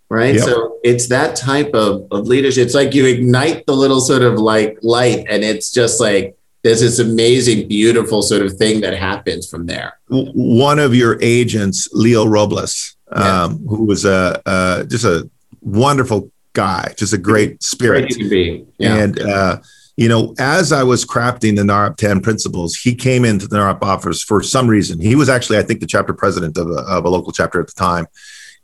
Right. 0.10 0.36
Yep. 0.36 0.44
So 0.44 0.80
it's 0.84 1.08
that 1.08 1.38
type 1.38 1.74
of, 1.74 2.06
of 2.12 2.28
leadership. 2.28 2.66
It's 2.66 2.76
like 2.76 2.94
you 2.94 3.06
ignite 3.06 3.66
the 3.66 3.76
little 3.76 4.02
sort 4.02 4.24
of 4.24 4.34
like 4.34 4.78
light, 4.82 5.26
and 5.30 5.42
it's 5.42 5.72
just 5.72 6.02
like 6.02 6.36
there's 6.64 6.82
this 6.82 7.00
amazing, 7.00 7.68
beautiful 7.68 8.22
sort 8.22 8.44
of 8.44 8.54
thing 8.58 8.82
that 8.82 8.96
happens 8.96 9.50
from 9.50 9.66
there. 9.66 9.94
one 10.10 10.80
of 10.80 10.94
your 10.94 11.18
agents, 11.22 11.88
Leo 11.94 12.26
Robles, 12.26 12.96
Yeah. 13.12 13.44
um, 13.44 13.66
who 13.68 13.86
was 13.86 14.06
a 14.06 14.42
uh, 14.46 14.84
just 14.84 15.06
a 15.06 15.30
wonderful 15.62 16.32
guy, 16.54 16.94
just 16.98 17.14
a 17.14 17.18
great 17.18 17.64
spirit. 17.64 18.14
Great. 18.30 18.66
Yeah. 18.78 18.96
And 18.96 19.20
uh, 19.20 19.58
you 19.98 20.08
know, 20.08 20.34
as 20.40 20.72
I 20.72 20.84
was 20.84 21.06
crafting 21.06 21.56
the 21.56 21.64
NAHREP 21.64 21.98
10 21.98 22.22
principles, 22.22 22.76
he 22.76 22.96
came 22.96 23.26
into 23.26 23.48
the 23.48 23.58
NAHREP 23.58 23.82
office 23.84 24.24
for 24.24 24.42
some 24.42 24.68
reason. 24.68 25.00
He 25.00 25.16
was 25.16 25.30
actually, 25.30 25.58
I 25.60 25.64
think, 25.64 25.80
the 25.80 25.86
chapter 25.86 26.14
president 26.14 26.58
of 26.58 26.70
a, 26.70 26.80
of 26.88 27.06
a 27.06 27.10
local 27.10 27.32
chapter 27.32 27.60
at 27.60 27.68
the 27.68 27.74
time, 27.74 28.06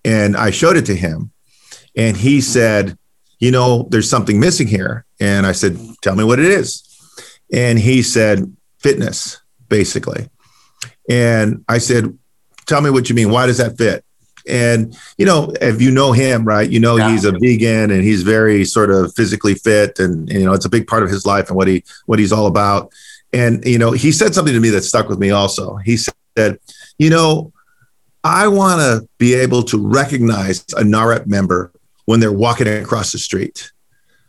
and 0.05 0.35
I 0.37 0.51
showed 0.51 0.77
it 0.77 0.85
to 0.87 0.95
him, 0.95 1.31
and 1.95 2.15
he 2.17 2.41
said, 2.41 2.97
"You 3.39 3.51
know, 3.51 3.87
there's 3.91 4.09
something 4.09 4.39
missing 4.39 4.67
here." 4.67 5.05
And 5.19 5.45
I 5.45 5.51
said, 5.51 5.77
"Tell 6.01 6.15
me 6.15 6.23
what 6.23 6.39
it 6.39 6.45
is." 6.45 6.83
And 7.51 7.79
he 7.79 8.01
said, 8.03 8.55
"Fitness, 8.79 9.39
basically." 9.69 10.29
And 11.09 11.63
I 11.67 11.77
said, 11.77 12.17
Tell 12.65 12.81
me 12.81 12.89
what 12.89 13.07
you 13.09 13.15
mean. 13.15 13.31
Why 13.31 13.45
does 13.45 13.59
that 13.59 13.77
fit? 13.77 14.03
And, 14.45 14.93
you 15.17 15.25
know, 15.25 15.53
if 15.61 15.81
you 15.81 15.89
know 15.89 16.11
him, 16.11 16.43
right, 16.43 16.69
you 16.69 16.81
know 16.81 16.97
Yeah. 16.97 17.11
he's 17.11 17.23
a 17.23 17.31
vegan 17.31 17.91
and 17.91 18.03
he's 18.03 18.23
very 18.23 18.65
sort 18.65 18.91
of 18.91 19.13
physically 19.15 19.55
fit 19.55 19.99
and, 19.99 20.29
and, 20.29 20.39
you 20.39 20.45
know, 20.45 20.53
it's 20.53 20.65
a 20.65 20.69
big 20.69 20.85
part 20.85 21.03
of 21.03 21.09
his 21.09 21.25
life 21.25 21.47
and 21.47 21.55
what 21.55 21.67
he 21.69 21.83
what 22.07 22.19
he's 22.19 22.33
all 22.33 22.45
about. 22.45 22.91
And, 23.33 23.63
you 23.65 23.77
know, 23.77 23.91
he 23.91 24.11
said 24.11 24.33
something 24.33 24.53
to 24.53 24.59
me 24.59 24.69
that 24.71 24.83
stuck 24.83 25.07
with 25.07 25.19
me 25.19 25.31
also. 25.31 25.77
He 25.77 25.97
said, 25.97 26.59
you 26.97 27.09
know, 27.09 27.53
I 28.23 28.47
want 28.49 28.81
to 28.81 29.07
be 29.17 29.33
able 29.33 29.63
to 29.63 29.77
recognize 29.77 30.59
a 30.75 30.81
NAHREP 30.83 31.27
member 31.27 31.71
when 32.05 32.19
they're 32.19 32.31
walking 32.33 32.67
across 32.67 33.11
the 33.13 33.17
street 33.19 33.71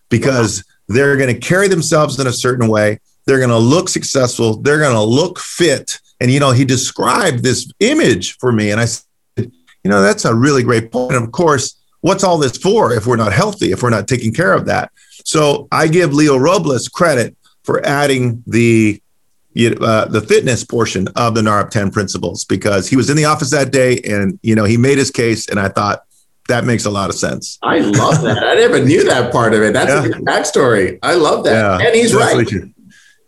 because 0.08 0.64
they're 0.88 1.16
going 1.16 1.32
to 1.34 1.40
carry 1.40 1.68
themselves 1.68 2.18
in 2.20 2.26
a 2.26 2.32
certain 2.32 2.68
way. 2.68 3.00
They're 3.28 3.38
going 3.38 3.50
to 3.50 3.58
look 3.58 3.90
successful. 3.90 4.56
They're 4.56 4.78
going 4.78 4.94
to 4.94 5.02
look 5.02 5.38
fit. 5.38 6.00
And, 6.18 6.30
you 6.30 6.40
know, 6.40 6.50
he 6.50 6.64
described 6.64 7.42
this 7.44 7.70
image 7.78 8.38
for 8.38 8.50
me. 8.52 8.70
And 8.70 8.80
I 8.80 8.86
said, 8.86 9.04
you 9.36 9.90
know, 9.90 10.00
that's 10.00 10.24
a 10.24 10.34
really 10.34 10.62
great 10.62 10.90
point. 10.90 11.14
And 11.14 11.24
of 11.26 11.30
course, 11.32 11.76
what's 12.00 12.24
all 12.24 12.38
this 12.38 12.56
for 12.56 12.90
if 12.94 13.06
we're 13.06 13.16
not 13.16 13.34
healthy, 13.34 13.70
if 13.70 13.82
we're 13.82 13.90
not 13.90 14.08
taking 14.08 14.32
care 14.32 14.54
of 14.54 14.64
that? 14.64 14.90
So 15.26 15.68
I 15.70 15.88
give 15.88 16.14
Leo 16.14 16.38
Robles 16.38 16.88
credit 16.88 17.36
for 17.64 17.84
adding 17.84 18.42
the 18.46 19.02
uh, 19.80 20.04
the 20.06 20.20
fitness 20.22 20.64
portion 20.64 21.08
of 21.16 21.34
the 21.34 21.42
NAHREP 21.42 21.68
10 21.70 21.90
principles 21.90 22.44
because 22.46 22.88
he 22.88 22.96
was 22.96 23.10
in 23.10 23.16
the 23.16 23.24
office 23.26 23.50
that 23.50 23.72
day 23.72 23.98
and, 24.04 24.38
you 24.42 24.54
know, 24.54 24.64
he 24.64 24.76
made 24.78 24.96
his 24.96 25.10
case. 25.10 25.48
And 25.48 25.58
I 25.60 25.68
thought 25.68 26.04
that 26.48 26.64
makes 26.64 26.84
a 26.86 26.90
lot 26.90 27.10
of 27.10 27.16
sense. 27.16 27.58
I 27.62 27.80
love 27.80 28.22
that. 28.22 28.38
I 28.42 28.54
never 28.54 28.82
knew 28.82 29.04
that 29.04 29.32
part 29.32 29.52
of 29.52 29.62
it. 29.62 29.74
That's 29.74 29.90
Yeah. 29.90 30.04
a 30.04 30.08
good 30.08 30.24
backstory. 30.24 30.98
I 31.02 31.14
love 31.14 31.44
that. 31.44 31.82
and 31.82 31.94
he's 31.94 32.14
right. 32.14 32.48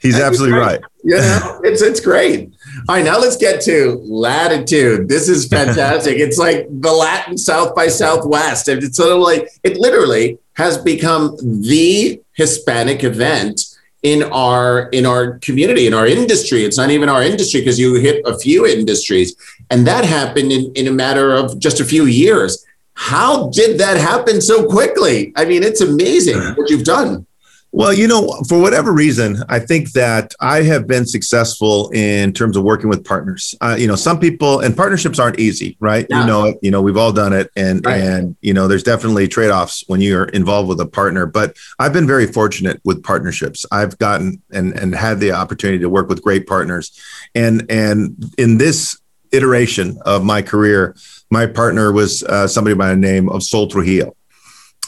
He's 0.00 0.18
absolutely 0.18 0.58
right. 0.58 0.80
Know, 1.04 1.60
it's 1.62 1.82
it's 1.82 2.00
great. 2.00 2.52
All 2.88 2.96
right, 2.96 3.04
now 3.04 3.18
let's 3.18 3.36
get 3.36 3.60
to 3.62 4.00
latitude. 4.04 5.08
This 5.08 5.28
is 5.28 5.46
fantastic. 5.46 6.18
it's 6.18 6.38
like 6.38 6.66
the 6.70 6.92
Latin 6.92 7.36
South 7.36 7.74
by 7.74 7.88
Southwest. 7.88 8.68
And 8.68 8.82
it's 8.82 8.96
sort 8.96 9.12
of 9.12 9.18
like 9.18 9.48
it 9.62 9.76
literally 9.76 10.38
has 10.54 10.78
become 10.78 11.36
the 11.40 12.20
Hispanic 12.32 13.04
event 13.04 13.60
in 14.02 14.22
our 14.32 14.88
in 14.90 15.04
our 15.04 15.38
community 15.40 15.86
in 15.86 15.92
our 15.92 16.06
industry 16.06 16.64
it's 16.64 16.78
not 16.78 16.88
even 16.90 17.08
our 17.08 17.22
industry 17.22 17.60
because 17.60 17.78
you 17.78 17.96
hit 17.96 18.22
a 18.24 18.38
few 18.38 18.66
industries 18.66 19.36
and 19.70 19.86
that 19.86 20.06
happened 20.06 20.50
in, 20.50 20.72
in 20.74 20.88
a 20.88 20.90
matter 20.90 21.34
of 21.34 21.58
just 21.58 21.80
a 21.80 21.84
few 21.84 22.06
years 22.06 22.64
how 22.94 23.50
did 23.50 23.78
that 23.78 23.98
happen 23.98 24.40
so 24.40 24.66
quickly 24.66 25.34
i 25.36 25.44
mean 25.44 25.62
it's 25.62 25.82
amazing 25.82 26.38
what 26.54 26.70
you've 26.70 26.84
done 26.84 27.26
well, 27.72 27.92
you 27.92 28.08
know, 28.08 28.42
for 28.48 28.60
whatever 28.60 28.92
reason, 28.92 29.36
I 29.48 29.60
think 29.60 29.92
that 29.92 30.34
I 30.40 30.62
have 30.62 30.88
been 30.88 31.06
successful 31.06 31.88
in 31.90 32.32
terms 32.32 32.56
of 32.56 32.64
working 32.64 32.88
with 32.88 33.04
partners. 33.04 33.54
Uh, 33.60 33.76
you 33.78 33.86
know, 33.86 33.94
some 33.94 34.18
people 34.18 34.60
and 34.60 34.76
partnerships 34.76 35.20
aren't 35.20 35.38
easy, 35.38 35.76
right? 35.78 36.06
You 36.10 36.26
know, 36.26 36.58
you 36.62 36.70
know, 36.72 36.82
we've 36.82 36.96
all 36.96 37.12
done 37.12 37.32
it, 37.32 37.50
and 37.54 37.84
right. 37.86 38.00
and 38.00 38.36
you 38.40 38.52
know, 38.52 38.66
there's 38.66 38.82
definitely 38.82 39.28
trade 39.28 39.50
offs 39.50 39.84
when 39.86 40.00
you're 40.00 40.24
involved 40.24 40.68
with 40.68 40.80
a 40.80 40.86
partner. 40.86 41.26
But 41.26 41.56
I've 41.78 41.92
been 41.92 42.06
very 42.06 42.26
fortunate 42.26 42.80
with 42.84 43.04
partnerships. 43.04 43.64
I've 43.70 43.96
gotten 43.98 44.42
and 44.52 44.76
and 44.76 44.94
had 44.94 45.20
the 45.20 45.32
opportunity 45.32 45.78
to 45.80 45.88
work 45.88 46.08
with 46.08 46.22
great 46.22 46.48
partners, 46.48 46.98
and 47.36 47.66
and 47.70 48.32
in 48.36 48.58
this 48.58 48.98
iteration 49.32 49.96
of 50.04 50.24
my 50.24 50.42
career, 50.42 50.96
my 51.30 51.46
partner 51.46 51.92
was 51.92 52.24
uh, 52.24 52.48
somebody 52.48 52.74
by 52.74 52.88
the 52.88 52.96
name 52.96 53.28
of 53.28 53.44
Sol 53.44 53.68
Trujillo. 53.68 54.16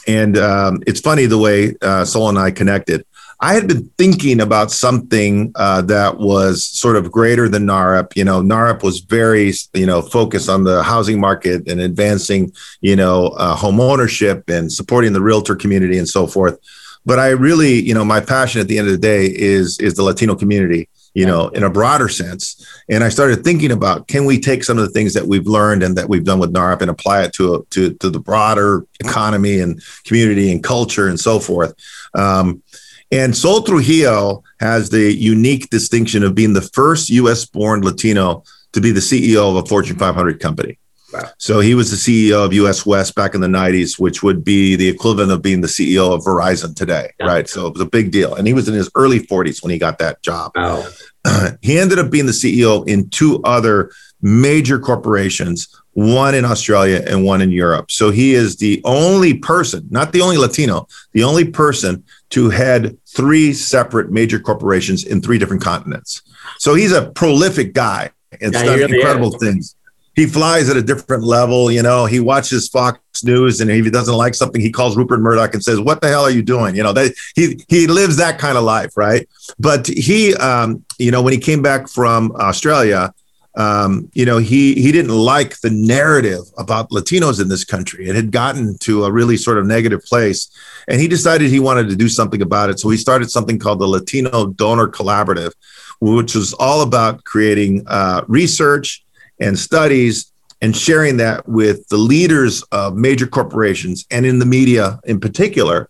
And 0.07 0.37
um, 0.37 0.83
it's 0.85 0.99
funny 0.99 1.25
the 1.25 1.37
way 1.37 1.75
uh, 1.81 2.05
Sol 2.05 2.29
and 2.29 2.37
I 2.37 2.51
connected. 2.51 3.05
I 3.39 3.53
had 3.53 3.67
been 3.67 3.89
thinking 3.97 4.39
about 4.39 4.71
something 4.71 5.51
uh, 5.55 5.81
that 5.81 6.17
was 6.17 6.65
sort 6.65 6.95
of 6.95 7.11
greater 7.11 7.49
than 7.49 7.65
NAHREP. 7.65 8.15
You 8.15 8.23
know, 8.23 8.41
NAHREP 8.41 8.83
was 8.83 9.01
very, 9.01 9.51
you 9.73 9.85
know, 9.85 10.01
focused 10.01 10.47
on 10.47 10.63
the 10.63 10.81
housing 10.81 11.19
market 11.19 11.67
and 11.67 11.81
advancing, 11.81 12.53
you 12.79 12.95
know, 12.95 13.27
uh, 13.37 13.53
home 13.53 13.81
ownership 13.81 14.49
and 14.49 14.71
supporting 14.71 15.11
the 15.11 15.21
realtor 15.21 15.55
community 15.57 15.97
and 15.97 16.07
so 16.07 16.25
forth. 16.25 16.57
But 17.05 17.19
I 17.19 17.31
really, 17.31 17.81
you 17.81 17.93
know, 17.93 18.05
my 18.05 18.21
passion 18.21 18.61
at 18.61 18.69
the 18.69 18.77
end 18.77 18.87
of 18.87 18.93
the 18.93 18.99
day 18.99 19.25
is 19.25 19.77
is 19.79 19.95
the 19.95 20.03
Latino 20.03 20.35
community 20.35 20.87
you 21.13 21.25
know, 21.25 21.49
in 21.49 21.63
a 21.63 21.69
broader 21.69 22.09
sense. 22.09 22.65
And 22.89 23.03
I 23.03 23.09
started 23.09 23.43
thinking 23.43 23.71
about 23.71 24.07
can 24.07 24.25
we 24.25 24.39
take 24.39 24.63
some 24.63 24.77
of 24.77 24.83
the 24.83 24.91
things 24.91 25.13
that 25.13 25.27
we've 25.27 25.47
learned 25.47 25.83
and 25.83 25.95
that 25.97 26.09
we've 26.09 26.23
done 26.23 26.39
with 26.39 26.53
NAHREP 26.53 26.81
and 26.81 26.89
apply 26.89 27.23
it 27.23 27.33
to, 27.33 27.55
a, 27.55 27.65
to, 27.65 27.93
to 27.95 28.09
the 28.09 28.19
broader 28.19 28.85
economy 28.99 29.59
and 29.59 29.81
community 30.05 30.51
and 30.51 30.63
culture 30.63 31.07
and 31.07 31.19
so 31.19 31.39
forth. 31.39 31.73
Um, 32.15 32.63
and 33.11 33.37
Sol 33.37 33.61
Trujillo 33.61 34.43
has 34.59 34.89
the 34.89 35.13
unique 35.13 35.69
distinction 35.69 36.23
of 36.23 36.33
being 36.33 36.53
the 36.53 36.61
first 36.61 37.09
US 37.11 37.45
born 37.45 37.83
Latino 37.83 38.43
to 38.71 38.81
be 38.81 38.91
the 38.91 38.99
CEO 38.99 39.49
of 39.49 39.63
a 39.63 39.67
Fortune 39.67 39.99
500 39.99 40.39
company. 40.39 40.79
Wow. 41.13 41.29
So 41.37 41.59
he 41.59 41.75
was 41.75 41.91
the 41.91 41.97
CEO 41.97 42.43
of 42.43 42.53
US 42.53 42.85
West 42.85 43.13
back 43.13 43.35
in 43.35 43.41
the 43.41 43.47
90s, 43.47 43.99
which 43.99 44.23
would 44.23 44.43
be 44.43 44.75
the 44.75 44.87
equivalent 44.87 45.31
of 45.31 45.41
being 45.41 45.61
the 45.61 45.67
CEO 45.67 46.11
of 46.11 46.21
Verizon 46.21 46.75
today, 46.75 47.11
yeah. 47.19 47.27
right? 47.27 47.47
So 47.47 47.67
it 47.67 47.73
was 47.73 47.81
a 47.81 47.89
big 47.89 48.11
deal. 48.11 48.33
And 48.35 48.47
he 48.47 48.53
was 48.53 48.67
in 48.67 48.73
his 48.73 48.89
early 48.95 49.19
40s 49.19 49.61
when 49.61 49.71
he 49.71 49.77
got 49.77 49.99
that 49.99 50.21
job. 50.23 50.53
Wow. 50.55 50.87
he 51.61 51.77
ended 51.77 51.99
up 51.99 52.09
being 52.09 52.25
the 52.25 52.31
CEO 52.31 52.87
in 52.87 53.09
two 53.09 53.41
other 53.43 53.91
major 54.21 54.79
corporations, 54.79 55.67
one 55.91 56.33
in 56.33 56.45
Australia 56.45 57.03
and 57.05 57.23
one 57.23 57.41
in 57.41 57.51
Europe. 57.51 57.91
So 57.91 58.09
he 58.09 58.33
is 58.33 58.57
the 58.57 58.81
only 58.83 59.35
person, 59.35 59.87
not 59.91 60.13
the 60.13 60.21
only 60.21 60.37
Latino, 60.37 60.87
the 61.11 61.23
only 61.23 61.45
person 61.45 62.03
to 62.29 62.49
head 62.49 62.97
three 63.07 63.53
separate 63.53 64.11
major 64.11 64.39
corporations 64.39 65.03
in 65.03 65.21
three 65.21 65.37
different 65.37 65.61
continents. 65.61 66.23
So 66.57 66.73
he's 66.73 66.91
a 66.91 67.11
prolific 67.11 67.73
guy 67.73 68.09
and 68.41 68.53
yeah, 68.53 68.63
done 68.63 68.81
incredible 68.81 69.31
things 69.37 69.75
he 70.15 70.27
flies 70.27 70.69
at 70.69 70.77
a 70.77 70.81
different 70.81 71.23
level. 71.23 71.71
You 71.71 71.81
know, 71.81 72.05
he 72.05 72.19
watches 72.19 72.67
Fox 72.67 72.99
News, 73.23 73.61
and 73.61 73.71
if 73.71 73.83
he 73.85 73.91
doesn't 73.91 74.15
like 74.15 74.35
something, 74.35 74.61
he 74.61 74.71
calls 74.71 74.95
Rupert 74.95 75.19
Murdoch 75.19 75.53
and 75.53 75.63
says, 75.63 75.79
"What 75.79 76.01
the 76.01 76.07
hell 76.07 76.23
are 76.23 76.29
you 76.29 76.43
doing?" 76.43 76.75
You 76.75 76.83
know, 76.83 76.93
that 76.93 77.13
he 77.35 77.63
he 77.67 77.87
lives 77.87 78.17
that 78.17 78.39
kind 78.39 78.57
of 78.57 78.63
life, 78.63 78.95
right? 78.95 79.27
But 79.59 79.87
he, 79.87 80.35
um, 80.35 80.83
you 80.99 81.11
know, 81.11 81.21
when 81.21 81.33
he 81.33 81.39
came 81.39 81.61
back 81.61 81.87
from 81.87 82.31
Australia, 82.35 83.13
um, 83.55 84.09
you 84.13 84.25
know, 84.25 84.37
he 84.37 84.73
he 84.75 84.91
didn't 84.91 85.15
like 85.15 85.59
the 85.61 85.69
narrative 85.69 86.41
about 86.57 86.89
Latinos 86.89 87.41
in 87.41 87.49
this 87.49 87.63
country. 87.63 88.07
It 88.07 88.15
had 88.15 88.31
gotten 88.31 88.77
to 88.79 89.05
a 89.05 89.11
really 89.11 89.37
sort 89.37 89.57
of 89.57 89.65
negative 89.65 90.03
place, 90.03 90.49
and 90.87 90.99
he 90.99 91.07
decided 91.07 91.49
he 91.49 91.59
wanted 91.59 91.89
to 91.89 91.95
do 91.95 92.09
something 92.09 92.41
about 92.41 92.69
it. 92.69 92.79
So 92.79 92.89
he 92.89 92.97
started 92.97 93.29
something 93.29 93.59
called 93.59 93.79
the 93.79 93.87
Latino 93.87 94.47
Donor 94.47 94.87
Collaborative, 94.87 95.53
which 96.01 96.35
was 96.35 96.53
all 96.53 96.81
about 96.81 97.23
creating 97.25 97.83
uh, 97.87 98.23
research 98.27 99.03
and 99.43 99.59
studies 99.59 100.31
and 100.61 100.75
sharing 100.75 101.17
that 101.17 101.47
with 101.47 101.87
the 101.89 101.97
leaders 101.97 102.63
of 102.71 102.95
major 102.95 103.27
corporations 103.27 104.05
and 104.09 104.25
in 104.25 104.39
the 104.39 104.45
media 104.45 104.99
in 105.03 105.19
particular. 105.19 105.89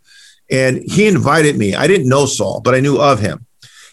And 0.50 0.82
he 0.84 1.08
invited 1.08 1.58
me. 1.58 1.76
I 1.76 1.86
didn't 1.88 2.10
know 2.10 2.26
Sol, 2.26 2.60
but 2.62 2.74
I 2.74 2.80
knew 2.80 2.98
of 2.98 3.20
him. 3.20 3.46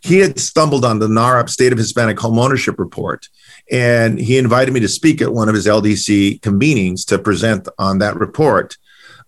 He 0.03 0.18
had 0.18 0.40
stumbled 0.40 0.85
on 0.85 0.99
the 0.99 1.09
NAHREP 1.09 1.51
State 1.51 1.73
of 1.73 1.79
Hispanic 1.79 2.18
Home 2.20 2.38
Ownership 2.38 2.79
Report, 2.79 3.29
and 3.70 4.18
he 4.18 4.38
invited 4.38 4.73
me 4.73 4.81
to 4.81 4.88
speak 4.88 5.20
at 5.20 5.35
one 5.35 5.51
of 5.51 5.55
his 5.55 5.66
LDC 5.66 6.40
convenings 6.40 7.05
to 7.07 7.18
present 7.18 7.68
on 7.79 7.99
that 7.99 8.16
report. 8.16 8.79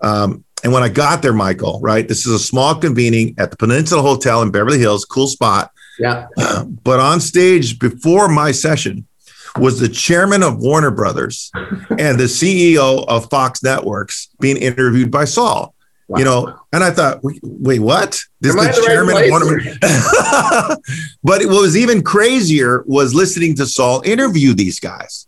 Um, 0.01 0.45
and 0.65 0.73
when 0.73 0.83
I 0.83 0.89
got 0.89 1.21
there, 1.21 1.35
Michael, 1.35 1.79
right, 1.83 2.09
this 2.09 2.27
is 2.27 2.33
a 2.33 2.39
small 2.39 2.75
convening 2.77 3.35
at 3.37 3.51
the 3.51 3.59
Peninsula 3.59 4.01
Hotel 4.01 4.41
in 4.41 4.51
Beverly 4.51 4.79
Hills, 4.79 5.05
cool 5.05 5.27
spot. 5.27 5.71
Yeah. 5.99 6.29
Uh, 6.39 6.65
but 6.65 7.01
on 7.01 7.21
stage 7.21 7.79
before 7.79 8.29
my 8.29 8.53
session 8.53 9.07
was 9.59 9.79
the 9.79 9.89
chairman 9.89 10.43
of 10.43 10.59
Warner 10.59 10.91
Brothers 10.91 11.51
and 11.55 12.19
the 12.19 12.25
CEO 12.25 13.05
of 13.07 13.29
Fox 13.29 13.63
Networks 13.63 14.29
being 14.41 14.57
interviewed 14.57 15.11
by 15.11 15.25
Sol. 15.25 15.75
Wow. 16.09 16.19
You 16.19 16.25
know, 16.25 16.61
and 16.73 16.85
I 16.85 16.91
thought, 16.91 17.21
wait, 17.23 17.81
what? 17.81 18.21
This 18.41 18.55
Am 18.55 18.69
is 18.69 18.77
the 18.77 18.83
chairman 18.83 19.15
right 19.15 19.25
of 19.25 19.31
Warner 19.31 19.59
But 21.23 21.47
what 21.47 21.63
was 21.63 21.77
even 21.77 22.03
crazier 22.03 22.85
was 22.87 23.15
listening 23.15 23.55
to 23.57 23.67
Sol 23.67 24.03
interview 24.05 24.53
these 24.55 24.81
guys. 24.81 25.27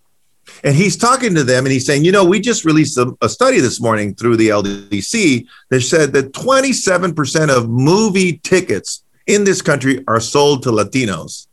And 0.63 0.75
he's 0.75 0.97
talking 0.97 1.35
to 1.35 1.45
them 1.45 1.65
and 1.65 1.73
he's 1.73 1.87
saying, 1.87 2.05
you 2.05 2.13
know, 2.13 2.25
we 2.25 2.41
just 2.41 2.65
released 2.65 2.97
a, 2.99 3.15
a 3.21 3.29
study 3.29 3.61
this 3.61 3.81
morning 3.81 4.15
through 4.15 4.37
the 4.37 4.49
LDC 4.49 5.47
that 5.71 5.81
said 5.83 6.13
that 6.15 6.33
27% 6.33 7.51
of 7.51 7.69
movie 7.69 8.39
tickets 8.39 9.05
in 9.27 9.45
this 9.45 9.63
country 9.63 10.03
are 10.09 10.21
sold 10.21 10.63
to 10.63 10.71
Latinos 10.71 11.47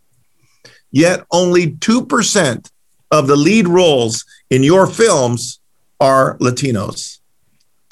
yet 0.92 1.26
only 1.32 1.72
2% 1.72 2.72
of 3.12 3.28
the 3.28 3.36
lead 3.36 3.68
roles 3.68 4.26
in 4.50 4.64
your 4.64 4.88
films 4.88 5.60
are 6.00 6.38
Latinos. 6.38 7.20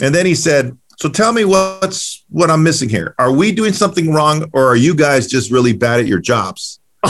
And 0.01 0.15
then 0.15 0.25
he 0.25 0.35
said, 0.35 0.77
So 0.97 1.09
tell 1.09 1.33
me 1.33 1.45
what's 1.45 2.23
what 2.29 2.49
I'm 2.49 2.63
missing 2.63 2.89
here. 2.89 3.15
Are 3.19 3.31
we 3.31 3.51
doing 3.51 3.73
something 3.73 4.13
wrong 4.13 4.49
or 4.53 4.65
are 4.67 4.75
you 4.75 4.95
guys 4.95 5.27
just 5.27 5.51
really 5.51 5.73
bad 5.73 5.99
at 5.99 6.07
your 6.07 6.19
jobs? 6.19 6.79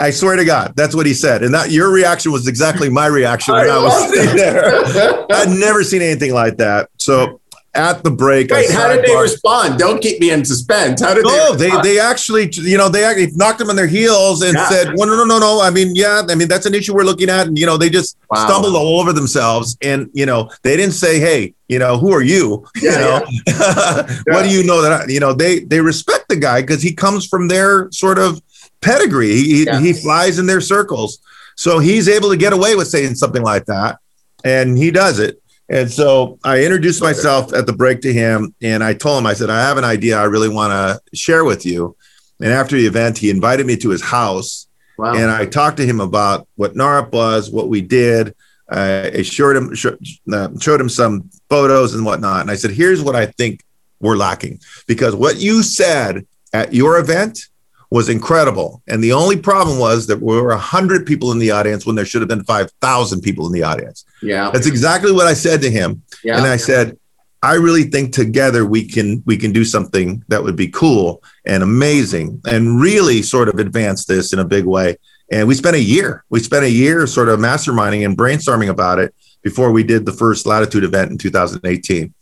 I 0.00 0.10
swear 0.10 0.36
to 0.36 0.44
God, 0.44 0.74
that's 0.74 0.94
what 0.94 1.06
he 1.06 1.14
said. 1.14 1.44
And 1.44 1.54
that 1.54 1.70
your 1.70 1.90
reaction 1.90 2.32
was 2.32 2.48
exactly 2.48 2.90
my 2.90 3.06
reaction 3.06 3.54
when 3.54 3.70
I, 3.70 3.74
I 3.74 3.78
was 3.78 4.34
there. 4.34 5.26
I'd 5.30 5.48
never 5.48 5.84
seen 5.84 6.02
anything 6.02 6.34
like 6.34 6.56
that. 6.56 6.90
So 6.98 7.40
at 7.74 8.04
the 8.04 8.10
break. 8.10 8.50
Wait, 8.50 8.70
how 8.70 8.88
did 8.88 9.04
they 9.04 9.16
respond? 9.16 9.78
Don't 9.78 10.00
keep 10.00 10.20
me 10.20 10.30
in 10.30 10.44
suspense. 10.44 11.00
How 11.00 11.14
did 11.14 11.24
no, 11.24 11.54
they? 11.54 11.70
they 11.70 11.80
they 11.82 11.98
actually, 11.98 12.48
you 12.52 12.78
know, 12.78 12.88
they 12.88 13.04
actually 13.04 13.32
knocked 13.34 13.58
them 13.58 13.70
on 13.70 13.76
their 13.76 13.86
heels 13.86 14.42
and 14.42 14.54
yeah. 14.54 14.68
said, 14.68 14.94
"Well, 14.96 15.08
no, 15.08 15.16
no, 15.16 15.24
no, 15.24 15.38
no. 15.38 15.60
I 15.60 15.70
mean, 15.70 15.94
yeah, 15.94 16.22
I 16.28 16.34
mean 16.34 16.48
that's 16.48 16.66
an 16.66 16.74
issue 16.74 16.94
we're 16.94 17.04
looking 17.04 17.28
at." 17.28 17.46
And 17.48 17.58
you 17.58 17.66
know, 17.66 17.76
they 17.76 17.90
just 17.90 18.16
wow. 18.30 18.46
stumbled 18.46 18.74
all 18.74 19.00
over 19.00 19.12
themselves, 19.12 19.76
and 19.82 20.08
you 20.12 20.26
know, 20.26 20.50
they 20.62 20.76
didn't 20.76 20.94
say, 20.94 21.18
"Hey, 21.18 21.54
you 21.68 21.78
know, 21.78 21.98
who 21.98 22.12
are 22.12 22.22
you? 22.22 22.66
Yeah, 22.76 22.92
you 22.92 22.98
know, 22.98 23.26
yeah. 23.46 24.06
what 24.34 24.42
do 24.44 24.50
you 24.50 24.64
know 24.64 24.82
that 24.82 24.92
I, 24.92 25.06
you 25.06 25.20
know?" 25.20 25.32
They 25.32 25.60
they 25.60 25.80
respect 25.80 26.28
the 26.28 26.36
guy 26.36 26.60
because 26.60 26.82
he 26.82 26.92
comes 26.92 27.26
from 27.26 27.48
their 27.48 27.90
sort 27.90 28.18
of 28.18 28.40
pedigree. 28.80 29.34
He 29.34 29.66
he 29.80 29.92
flies 29.92 30.38
in 30.38 30.46
their 30.46 30.60
circles, 30.60 31.18
so 31.56 31.78
he's 31.78 32.08
able 32.08 32.30
to 32.30 32.36
get 32.36 32.52
away 32.52 32.76
with 32.76 32.88
saying 32.88 33.16
something 33.16 33.42
like 33.42 33.66
that, 33.66 33.98
and 34.44 34.78
he 34.78 34.90
does 34.90 35.18
it. 35.18 35.40
And 35.68 35.90
so 35.90 36.38
I 36.44 36.62
introduced 36.62 37.00
myself 37.00 37.54
at 37.54 37.66
the 37.66 37.72
break 37.72 38.02
to 38.02 38.12
him 38.12 38.54
and 38.62 38.84
I 38.84 38.94
told 38.94 39.18
him, 39.18 39.26
I 39.26 39.34
said, 39.34 39.50
I 39.50 39.62
have 39.62 39.78
an 39.78 39.84
idea 39.84 40.18
I 40.18 40.24
really 40.24 40.48
want 40.48 40.72
to 40.72 41.16
share 41.16 41.44
with 41.44 41.64
you. 41.64 41.96
And 42.40 42.52
after 42.52 42.76
the 42.76 42.86
event, 42.86 43.16
he 43.16 43.30
invited 43.30 43.66
me 43.66 43.76
to 43.78 43.88
his 43.88 44.02
house 44.02 44.66
wow. 44.98 45.14
and 45.14 45.30
I 45.30 45.46
talked 45.46 45.78
to 45.78 45.86
him 45.86 46.00
about 46.00 46.46
what 46.56 46.74
NAHREP 46.74 47.12
was, 47.12 47.50
what 47.50 47.68
we 47.68 47.80
did. 47.80 48.34
I 48.68 49.22
showed 49.22 49.56
him, 49.56 49.74
uh, 50.32 50.48
showed 50.58 50.80
him 50.80 50.88
some 50.88 51.30
photos 51.48 51.94
and 51.94 52.04
whatnot. 52.04 52.42
And 52.42 52.50
I 52.50 52.56
said, 52.56 52.70
here's 52.70 53.02
what 53.02 53.14
I 53.16 53.26
think 53.26 53.62
we're 54.00 54.16
lacking 54.16 54.60
because 54.86 55.14
what 55.14 55.36
you 55.36 55.62
said 55.62 56.26
at 56.52 56.74
your 56.74 56.98
event 56.98 57.46
was 57.94 58.08
incredible. 58.08 58.82
And 58.88 59.04
the 59.04 59.12
only 59.12 59.36
problem 59.36 59.78
was 59.78 60.08
that 60.08 60.16
there 60.16 60.26
were 60.26 60.48
100 60.48 61.06
people 61.06 61.30
in 61.30 61.38
the 61.38 61.52
audience 61.52 61.86
when 61.86 61.94
there 61.94 62.04
should 62.04 62.22
have 62.22 62.28
been 62.28 62.42
5,000 62.42 63.20
people 63.20 63.46
in 63.46 63.52
the 63.52 63.62
audience. 63.62 64.04
Yeah. 64.20 64.50
That's 64.50 64.66
exactly 64.66 65.12
what 65.12 65.28
I 65.28 65.34
said 65.34 65.62
to 65.62 65.70
him. 65.70 66.02
Yeah. 66.24 66.38
And 66.38 66.44
I 66.44 66.56
said, 66.56 66.98
I 67.40 67.54
really 67.54 67.84
think 67.84 68.12
together 68.12 68.66
we 68.66 68.88
can 68.88 69.22
we 69.26 69.36
can 69.36 69.52
do 69.52 69.64
something 69.64 70.24
that 70.26 70.42
would 70.42 70.56
be 70.56 70.66
cool 70.66 71.22
and 71.46 71.62
amazing 71.62 72.40
and 72.46 72.80
really 72.80 73.22
sort 73.22 73.48
of 73.48 73.60
advance 73.60 74.06
this 74.06 74.32
in 74.32 74.40
a 74.40 74.44
big 74.44 74.64
way. 74.64 74.96
And 75.30 75.46
we 75.46 75.54
spent 75.54 75.76
a 75.76 75.80
year. 75.80 76.24
We 76.30 76.40
spent 76.40 76.64
a 76.64 76.70
year 76.70 77.06
sort 77.06 77.28
of 77.28 77.38
masterminding 77.38 78.04
and 78.04 78.18
brainstorming 78.18 78.70
about 78.70 78.98
it 78.98 79.14
before 79.42 79.70
we 79.70 79.84
did 79.84 80.04
the 80.04 80.12
first 80.12 80.46
latitude 80.46 80.82
event 80.82 81.12
in 81.12 81.18
2018. 81.18 82.12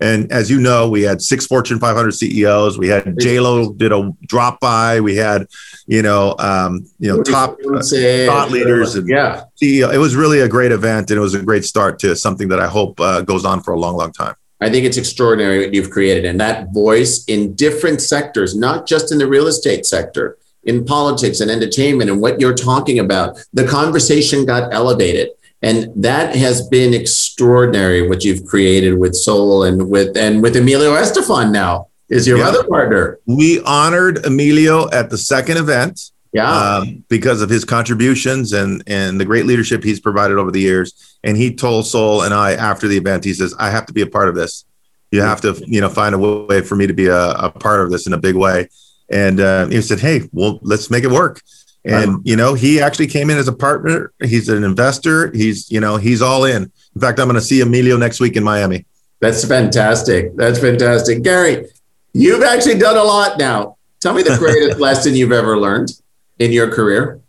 And 0.00 0.30
as 0.32 0.50
you 0.50 0.60
know, 0.60 0.88
we 0.88 1.02
had 1.02 1.22
six 1.22 1.46
Fortune 1.46 1.78
500 1.78 2.12
CEOs. 2.12 2.78
We 2.78 2.88
had 2.88 3.18
J 3.20 3.40
Lo 3.40 3.72
did 3.72 3.92
a 3.92 4.12
drop 4.26 4.60
by. 4.60 5.00
We 5.00 5.16
had, 5.16 5.46
you 5.86 6.02
know, 6.02 6.34
um, 6.38 6.86
you 6.98 7.08
know, 7.08 7.22
top 7.22 7.58
uh, 7.64 7.82
thought 8.26 8.50
leaders. 8.50 8.94
And 8.94 9.08
yeah, 9.08 9.44
CEO. 9.60 9.92
It 9.92 9.98
was 9.98 10.16
really 10.16 10.40
a 10.40 10.48
great 10.48 10.72
event, 10.72 11.10
and 11.10 11.18
it 11.18 11.20
was 11.20 11.34
a 11.34 11.42
great 11.42 11.64
start 11.64 11.98
to 12.00 12.16
something 12.16 12.48
that 12.48 12.60
I 12.60 12.66
hope 12.66 13.00
uh, 13.00 13.22
goes 13.22 13.44
on 13.44 13.62
for 13.62 13.72
a 13.72 13.78
long, 13.78 13.96
long 13.96 14.12
time. 14.12 14.34
I 14.60 14.70
think 14.70 14.86
it's 14.86 14.96
extraordinary 14.96 15.58
what 15.58 15.74
you've 15.74 15.90
created, 15.90 16.24
and 16.24 16.40
that 16.40 16.72
voice 16.72 17.24
in 17.26 17.54
different 17.54 18.00
sectors, 18.00 18.56
not 18.56 18.86
just 18.86 19.10
in 19.10 19.18
the 19.18 19.26
real 19.26 19.48
estate 19.48 19.86
sector, 19.86 20.38
in 20.64 20.84
politics 20.84 21.40
and 21.40 21.50
entertainment, 21.50 22.10
and 22.10 22.20
what 22.20 22.40
you're 22.40 22.54
talking 22.54 22.98
about. 22.98 23.44
The 23.52 23.66
conversation 23.66 24.46
got 24.46 24.72
elevated 24.72 25.30
and 25.62 25.92
that 26.02 26.34
has 26.34 26.66
been 26.68 26.92
extraordinary 26.92 28.08
what 28.08 28.24
you've 28.24 28.44
created 28.44 28.98
with 28.98 29.14
Sol 29.14 29.62
and 29.62 29.88
with 29.88 30.16
and 30.16 30.42
with 30.42 30.56
Emilio 30.56 30.94
Estefan 30.94 31.52
now 31.52 31.88
is 32.08 32.26
your 32.26 32.38
yeah. 32.38 32.48
other 32.48 32.64
partner. 32.64 33.20
We 33.26 33.62
honored 33.62 34.26
Emilio 34.26 34.90
at 34.90 35.10
the 35.10 35.18
second 35.18 35.58
event. 35.58 36.10
Yeah. 36.34 36.50
Um, 36.50 37.04
because 37.10 37.42
of 37.42 37.50
his 37.50 37.62
contributions 37.62 38.54
and 38.54 38.82
and 38.86 39.20
the 39.20 39.24
great 39.26 39.44
leadership 39.44 39.84
he's 39.84 40.00
provided 40.00 40.38
over 40.38 40.50
the 40.50 40.60
years. 40.60 41.18
And 41.22 41.36
he 41.36 41.54
told 41.54 41.86
Sol 41.86 42.22
and 42.22 42.32
I 42.32 42.52
after 42.54 42.88
the 42.88 42.96
event, 42.96 43.22
he 43.24 43.34
says, 43.34 43.54
I 43.58 43.68
have 43.68 43.84
to 43.86 43.92
be 43.92 44.00
a 44.00 44.06
part 44.06 44.30
of 44.30 44.34
this. 44.34 44.64
You 45.10 45.20
have 45.20 45.42
to, 45.42 45.62
you 45.66 45.82
know, 45.82 45.90
find 45.90 46.14
a 46.14 46.18
way 46.18 46.62
for 46.62 46.74
me 46.74 46.86
to 46.86 46.94
be 46.94 47.06
a, 47.06 47.32
a 47.32 47.50
part 47.50 47.82
of 47.82 47.90
this 47.90 48.06
in 48.06 48.14
a 48.14 48.18
big 48.18 48.34
way. 48.34 48.70
And 49.10 49.40
uh, 49.40 49.66
he 49.66 49.82
said, 49.82 50.00
Hey, 50.00 50.22
well, 50.32 50.58
let's 50.62 50.90
make 50.90 51.04
it 51.04 51.10
work 51.10 51.42
and 51.84 52.20
you 52.24 52.36
know 52.36 52.54
he 52.54 52.80
actually 52.80 53.08
came 53.08 53.30
in 53.30 53.38
as 53.38 53.48
a 53.48 53.52
partner. 53.52 54.12
He's 54.22 54.48
an 54.48 54.64
investor. 54.64 55.32
He's 55.32 55.70
you 55.70 55.80
know 55.80 55.96
he's 55.96 56.22
all 56.22 56.44
in. 56.44 56.70
In 56.94 57.00
fact 57.00 57.18
i'm 57.18 57.26
going 57.26 57.34
to 57.34 57.40
see 57.40 57.60
emilio 57.60 57.96
next 57.96 58.20
week 58.20 58.36
in 58.36 58.44
miami. 58.44 58.86
That's 59.20 59.44
fantastic. 59.44 60.36
That's 60.36 60.58
fantastic. 60.58 61.22
Gary 61.22 61.66
you've 62.12 62.42
actually 62.42 62.78
done 62.78 62.96
a 62.96 63.02
lot 63.02 63.38
now. 63.38 63.76
Tell 64.00 64.14
me 64.14 64.22
the 64.22 64.36
greatest 64.36 64.78
lesson 64.86 65.14
you've 65.14 65.32
ever 65.32 65.58
learned 65.58 65.92
in 66.38 66.52
your 66.52 66.70
career. 66.70 67.20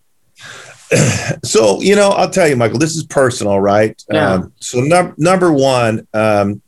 So 1.44 1.82
you 1.82 1.96
know 1.96 2.10
i'll 2.10 2.30
tell 2.30 2.48
you 2.48 2.56
michael 2.56 2.78
this 2.78 2.96
is 2.96 3.04
personal 3.04 3.60
right? 3.60 4.00
Yeah. 4.12 4.34
Um, 4.34 4.54
so 4.60 4.80
num- 4.80 5.16
number 5.18 5.52
one 5.52 6.08
um, 6.14 6.62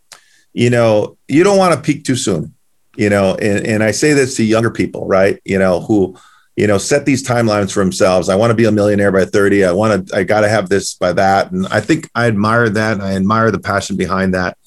you 0.51 0.71
know 0.71 1.17
you 1.27 1.43
don't 1.43 1.59
want 1.59 1.75
to 1.75 1.81
peak 1.81 2.05
too 2.05 2.15
soon 2.15 2.55
you 2.97 3.09
know 3.09 3.35
and, 3.35 3.67
and 3.67 3.83
i 3.83 3.91
say 3.91 4.13
this 4.13 4.35
to 4.37 4.43
younger 4.43 4.71
people 4.71 5.05
right? 5.05 5.39
You 5.45 5.59
know 5.59 5.81
who 5.81 6.17
you 6.55 6.67
know, 6.67 6.77
set 6.77 7.05
these 7.05 7.25
timelines 7.25 7.71
for 7.71 7.81
themselves. 7.81 8.29
I 8.29 8.35
want 8.35 8.51
to 8.51 8.55
be 8.55 8.65
a 8.65 8.71
millionaire 8.71 9.11
by 9.11 9.25
30. 9.25 9.65
I 9.65 9.71
want 9.71 10.07
to, 10.07 10.15
I 10.15 10.23
got 10.23 10.41
to 10.41 10.49
have 10.49 10.69
this 10.69 10.93
by 10.93 11.11
that. 11.13 11.51
And 11.51 11.67
I 11.67 11.81
think 11.81 12.09
I 12.15 12.27
admire 12.27 12.69
that. 12.69 13.01
I 13.01 13.15
admire 13.15 13.51
the 13.51 13.59
passion 13.59 13.97
behind 13.97 14.33
that. 14.33 14.57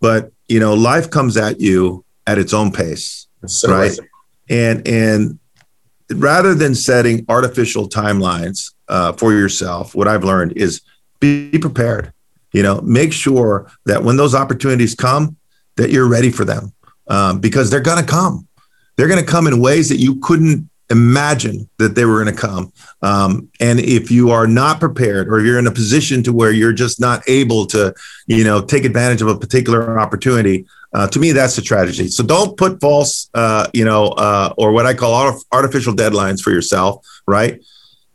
But, 0.00 0.32
you 0.48 0.58
know, 0.58 0.74
life 0.74 1.10
comes 1.10 1.36
at 1.36 1.60
you 1.60 2.04
at 2.26 2.38
its 2.38 2.54
own 2.54 2.72
pace. 2.72 3.26
So 3.46 3.70
right. 3.70 3.90
Awesome. 3.90 4.08
And, 4.48 4.88
and 4.88 5.38
rather 6.14 6.54
than 6.54 6.74
setting 6.74 7.26
artificial 7.28 7.88
timelines 7.88 8.72
uh, 8.88 9.12
for 9.12 9.32
yourself, 9.32 9.94
what 9.94 10.08
I've 10.08 10.24
learned 10.24 10.52
is 10.56 10.80
be 11.20 11.58
prepared. 11.58 12.12
You 12.52 12.62
know, 12.62 12.80
make 12.82 13.12
sure 13.12 13.70
that 13.84 14.02
when 14.02 14.16
those 14.16 14.34
opportunities 14.34 14.94
come, 14.94 15.36
that 15.76 15.90
you're 15.90 16.08
ready 16.08 16.30
for 16.30 16.44
them 16.44 16.72
um, 17.08 17.40
because 17.40 17.68
they're 17.68 17.80
going 17.80 18.02
to 18.02 18.08
come. 18.08 18.46
They're 18.96 19.08
going 19.08 19.24
to 19.24 19.30
come 19.30 19.46
in 19.46 19.60
ways 19.60 19.88
that 19.88 19.96
you 19.96 20.20
couldn't 20.20 20.70
imagine 20.90 21.68
that 21.78 21.94
they 21.94 22.04
were 22.04 22.22
going 22.22 22.34
to 22.34 22.40
come. 22.40 22.72
Um, 23.02 23.48
and 23.60 23.80
if 23.80 24.10
you 24.10 24.30
are 24.30 24.46
not 24.46 24.80
prepared, 24.80 25.28
or 25.28 25.40
you're 25.40 25.58
in 25.58 25.66
a 25.66 25.72
position 25.72 26.22
to 26.24 26.32
where 26.32 26.52
you're 26.52 26.72
just 26.72 27.00
not 27.00 27.22
able 27.28 27.66
to, 27.66 27.94
you 28.26 28.44
know, 28.44 28.60
take 28.64 28.84
advantage 28.84 29.22
of 29.22 29.28
a 29.28 29.38
particular 29.38 29.98
opportunity, 29.98 30.66
uh, 30.92 31.08
to 31.08 31.18
me, 31.18 31.32
that's 31.32 31.58
a 31.58 31.62
tragedy. 31.62 32.08
So 32.08 32.22
don't 32.22 32.56
put 32.56 32.80
false, 32.80 33.28
uh, 33.34 33.68
you 33.72 33.84
know, 33.84 34.08
uh, 34.08 34.54
or 34.56 34.72
what 34.72 34.86
I 34.86 34.94
call 34.94 35.40
artificial 35.50 35.92
deadlines 35.92 36.40
for 36.40 36.52
yourself. 36.52 37.04
Right. 37.26 37.64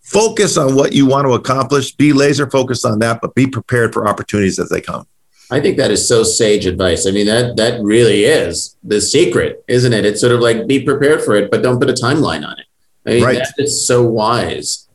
Focus 0.02 0.58
on 0.58 0.76
what 0.76 0.94
you 0.94 1.06
want 1.06 1.28
to 1.28 1.34
accomplish. 1.34 1.96
Be 1.96 2.14
laser 2.14 2.50
focused 2.50 2.86
on 2.86 3.00
that, 3.00 3.20
but 3.22 3.36
be 3.36 3.46
prepared 3.46 3.94
for 3.94 4.08
opportunities 4.08 4.58
as 4.58 4.70
they 4.70 4.82
come. 4.82 5.06
I 5.52 5.60
think 5.60 5.78
that 5.78 5.90
is 5.90 6.08
so 6.08 6.24
sage 6.24 6.66
advice. 6.66 7.08
I 7.08 7.12
mean, 7.12 7.26
that 7.26 7.56
that 7.58 7.82
really 7.82 8.26
is 8.26 8.78
the 8.84 9.02
secret, 9.02 9.64
isn't 9.68 9.94
it? 9.94 10.06
It's 10.06 10.22
sort 10.22 10.34
of 10.34 10.42
like 10.42 10.68
be 10.68 10.84
prepared 10.84 11.24
for 11.24 11.36
it, 11.36 11.50
but 11.50 11.64
don't 11.64 11.80
put 11.80 11.90
a 11.90 11.94
timeline 11.94 12.48
on 12.48 12.60
it. 12.60 12.66
I 13.06 13.10
mean, 13.12 13.24
right. 13.24 13.38
that 13.40 13.54
is 13.58 13.86
so 13.86 14.04
wise. 14.04 14.88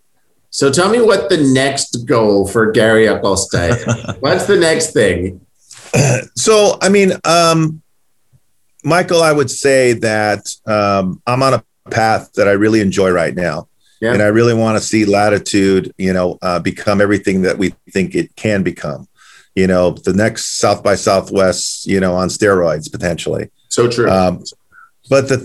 So 0.50 0.70
tell 0.70 0.88
me 0.88 1.00
what 1.00 1.28
the 1.28 1.38
next 1.38 2.06
goal 2.06 2.46
for 2.46 2.70
Gary 2.70 3.06
Acosta. 3.06 4.16
What's 4.20 4.46
the 4.46 4.56
next 4.56 4.92
thing? 4.92 5.40
So, 6.36 6.78
I 6.80 6.88
mean, 6.88 7.12
um, 7.24 7.82
Michael, 8.84 9.22
I 9.22 9.32
would 9.32 9.50
say 9.50 9.94
that 9.94 10.46
um, 10.66 11.20
I'm 11.26 11.42
on 11.42 11.54
a 11.54 11.64
path 11.90 12.32
that 12.34 12.46
I 12.46 12.52
really 12.52 12.80
enjoy 12.80 13.10
right 13.10 13.34
now. 13.34 13.68
Yeah. 14.00 14.12
And 14.12 14.22
I 14.22 14.26
really 14.26 14.54
want 14.54 14.78
to 14.78 14.84
see 14.84 15.04
Latitude, 15.04 15.92
you 15.98 16.12
know, 16.12 16.38
uh, 16.42 16.60
become 16.60 17.00
everything 17.00 17.42
that 17.42 17.58
we 17.58 17.74
think 17.90 18.14
it 18.14 18.36
can 18.36 18.62
become 18.62 19.08
you 19.54 19.66
know, 19.66 19.90
the 19.90 20.12
next 20.12 20.58
South 20.58 20.82
by 20.82 20.94
Southwest, 20.94 21.86
you 21.86 22.00
know, 22.00 22.14
on 22.14 22.28
steroids 22.28 22.90
potentially. 22.90 23.50
So 23.68 23.88
true. 23.88 24.10
Um, 24.10 24.42
but 25.08 25.28
the 25.28 25.38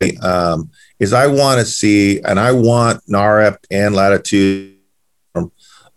thing 0.00 0.24
um, 0.24 0.70
is, 0.98 1.12
I 1.12 1.26
want 1.26 1.60
to 1.60 1.66
see, 1.66 2.20
and 2.22 2.40
I 2.40 2.52
want 2.52 3.04
NAHREP 3.06 3.58
and 3.70 3.94
Latitude 3.94 4.76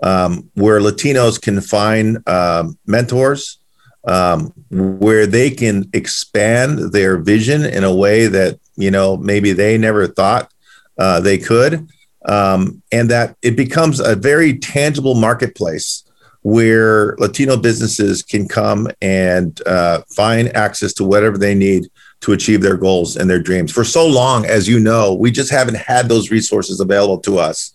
um, 0.02 0.50
where 0.56 0.80
Latinos 0.80 1.42
can 1.42 1.62
find 1.62 2.28
um, 2.28 2.78
mentors, 2.86 3.60
um, 4.06 4.54
where 4.70 5.26
they 5.26 5.50
can 5.50 5.90
expand 5.94 6.92
their 6.92 7.18
vision 7.18 7.64
in 7.64 7.86
a 7.86 7.96
way 7.96 8.28
that, 8.28 8.60
you 8.76 8.92
know, 8.92 9.16
maybe 9.16 9.54
they 9.54 9.78
never 9.78 10.08
thought 10.08 10.52
uh, 10.98 11.22
they 11.22 11.38
could. 11.38 11.88
Um, 12.26 12.82
and 12.92 13.10
that 13.10 13.36
it 13.42 13.56
becomes 13.56 14.00
a 14.00 14.16
very 14.16 14.58
tangible 14.58 15.14
marketplace 15.16 16.04
where 16.44 17.16
Latino 17.18 17.58
businesses 17.58 18.22
can 18.22 18.48
come 18.48 18.88
and 19.02 19.62
uh, 19.66 20.02
find 20.16 20.56
access 20.56 20.94
to 20.94 21.04
whatever 21.04 21.38
they 21.38 21.56
need 21.56 21.88
to 22.20 22.34
achieve 22.34 22.62
their 22.62 22.78
goals 22.78 23.18
and 23.18 23.30
their 23.30 23.42
dreams. 23.42 23.72
For 23.72 23.84
so 23.84 24.06
long, 24.06 24.46
as 24.46 24.68
you 24.68 24.80
know, 24.80 25.14
we 25.14 25.32
just 25.32 25.52
haven't 25.52 25.78
had 25.78 26.08
those 26.08 26.32
resources 26.32 26.80
available 26.80 27.20
to 27.20 27.40
us. 27.40 27.74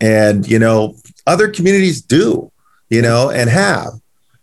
And, 0.00 0.46
you 0.46 0.58
know, 0.58 0.96
other 1.26 1.48
communities 1.48 2.00
do, 2.00 2.50
you 2.88 3.02
know, 3.02 3.30
and 3.30 3.48
have, 3.50 3.92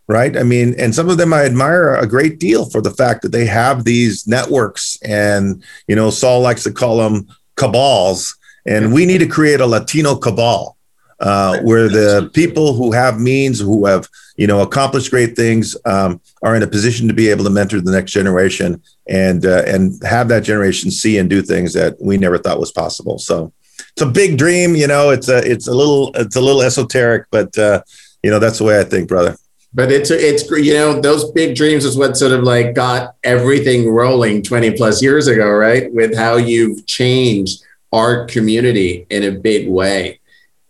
right? 0.08 0.36
I 0.36 0.44
mean, 0.44 0.76
and 0.80 0.94
some 0.94 1.10
of 1.10 1.18
them 1.18 1.34
I 1.34 1.46
admire 1.46 1.96
a 1.96 2.08
great 2.08 2.40
deal 2.40 2.70
for 2.70 2.82
the 2.82 2.92
fact 2.92 3.22
that 3.22 3.32
they 3.32 3.46
have 3.46 3.84
these 3.84 4.28
networks 4.28 5.00
and, 5.04 5.64
you 5.88 5.96
know, 5.96 6.10
Sol 6.10 6.42
likes 6.42 6.64
to 6.64 6.72
call 6.72 6.98
them 6.98 7.28
cabals. 7.58 8.36
And 8.66 8.94
we 8.94 9.06
need 9.08 9.20
to 9.20 9.28
create 9.28 9.60
a 9.60 9.66
Latino 9.66 10.16
cabal 10.16 10.78
uh, 11.22 11.60
where 11.62 11.88
the 11.88 12.30
people 12.34 12.74
who 12.74 12.92
have 12.92 13.20
means, 13.20 13.60
who 13.60 13.86
have 13.86 14.08
you 14.36 14.48
know 14.48 14.62
accomplished 14.62 15.12
great 15.12 15.36
things, 15.36 15.78
um, 15.86 16.20
are 16.44 16.56
in 16.56 16.64
a 16.64 16.68
position 16.68 17.08
to 17.08 17.14
be 17.14 17.30
able 17.30 17.44
to 17.44 17.50
mentor 17.50 17.80
the 17.80 17.92
next 17.92 18.12
generation 18.12 18.82
and 19.08 19.46
uh, 19.46 19.64
and 19.68 20.02
have 20.04 20.28
that 20.28 20.44
generation 20.44 20.92
see 20.92 21.18
and 21.18 21.30
do 21.30 21.42
things 21.42 21.74
that 21.74 21.96
we 22.02 22.18
never 22.18 22.38
thought 22.38 22.60
was 22.60 22.72
possible. 22.72 23.20
So 23.20 23.54
it's 23.78 24.02
a 24.02 24.08
big 24.08 24.38
dream, 24.38 24.76
you 24.76 24.88
know. 24.88 25.12
It's 25.12 25.30
a 25.30 25.38
it's 25.50 25.68
a 25.68 25.74
little 25.74 26.12
it's 26.16 26.36
a 26.36 26.42
little 26.42 26.62
esoteric, 26.62 27.28
but 27.30 27.56
uh, 27.58 27.84
you 28.24 28.32
know 28.32 28.40
that's 28.40 28.58
the 28.58 28.64
way 28.64 28.80
I 28.80 28.84
think, 28.84 29.08
brother. 29.08 29.38
But 29.74 29.92
it's 29.92 30.10
it's 30.10 30.50
you 30.50 30.74
know 30.74 31.00
those 31.00 31.32
big 31.32 31.56
dreams 31.56 31.86
is 31.86 31.98
what 31.98 32.18
sort 32.18 32.32
of 32.32 32.44
like 32.44 32.74
got 32.74 33.16
everything 33.24 33.90
rolling 33.90 34.42
20 34.42 34.72
plus 34.76 35.02
years 35.02 35.28
ago, 35.28 35.50
right? 35.50 35.94
With 35.94 36.18
how 36.18 36.38
you've 36.38 36.86
changed 36.88 37.64
our 37.94 38.26
community 38.26 39.06
in 39.10 39.24
a 39.24 39.32
big 39.32 39.70
way. 39.70 40.21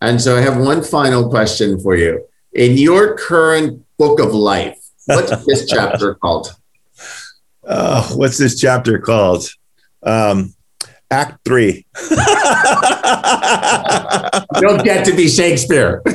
And 0.01 0.19
so 0.19 0.35
I 0.35 0.41
have 0.41 0.57
one 0.57 0.83
final 0.83 1.29
question 1.29 1.79
for 1.79 1.95
you. 1.95 2.25
In 2.53 2.75
your 2.75 3.15
current 3.15 3.85
book 3.97 4.19
of 4.19 4.33
life, 4.33 4.77
what's 5.05 5.45
this 5.45 5.65
chapter 5.69 6.15
called? 6.15 6.55
Oh, 7.63 8.11
what's 8.15 8.39
this 8.39 8.59
chapter 8.59 8.97
called? 8.97 9.47
Um, 10.01 10.55
act 11.11 11.45
three. 11.45 11.85
you 12.09 12.17
don't 14.59 14.83
get 14.83 15.05
to 15.05 15.13
be 15.15 15.29
Shakespeare. 15.29 16.01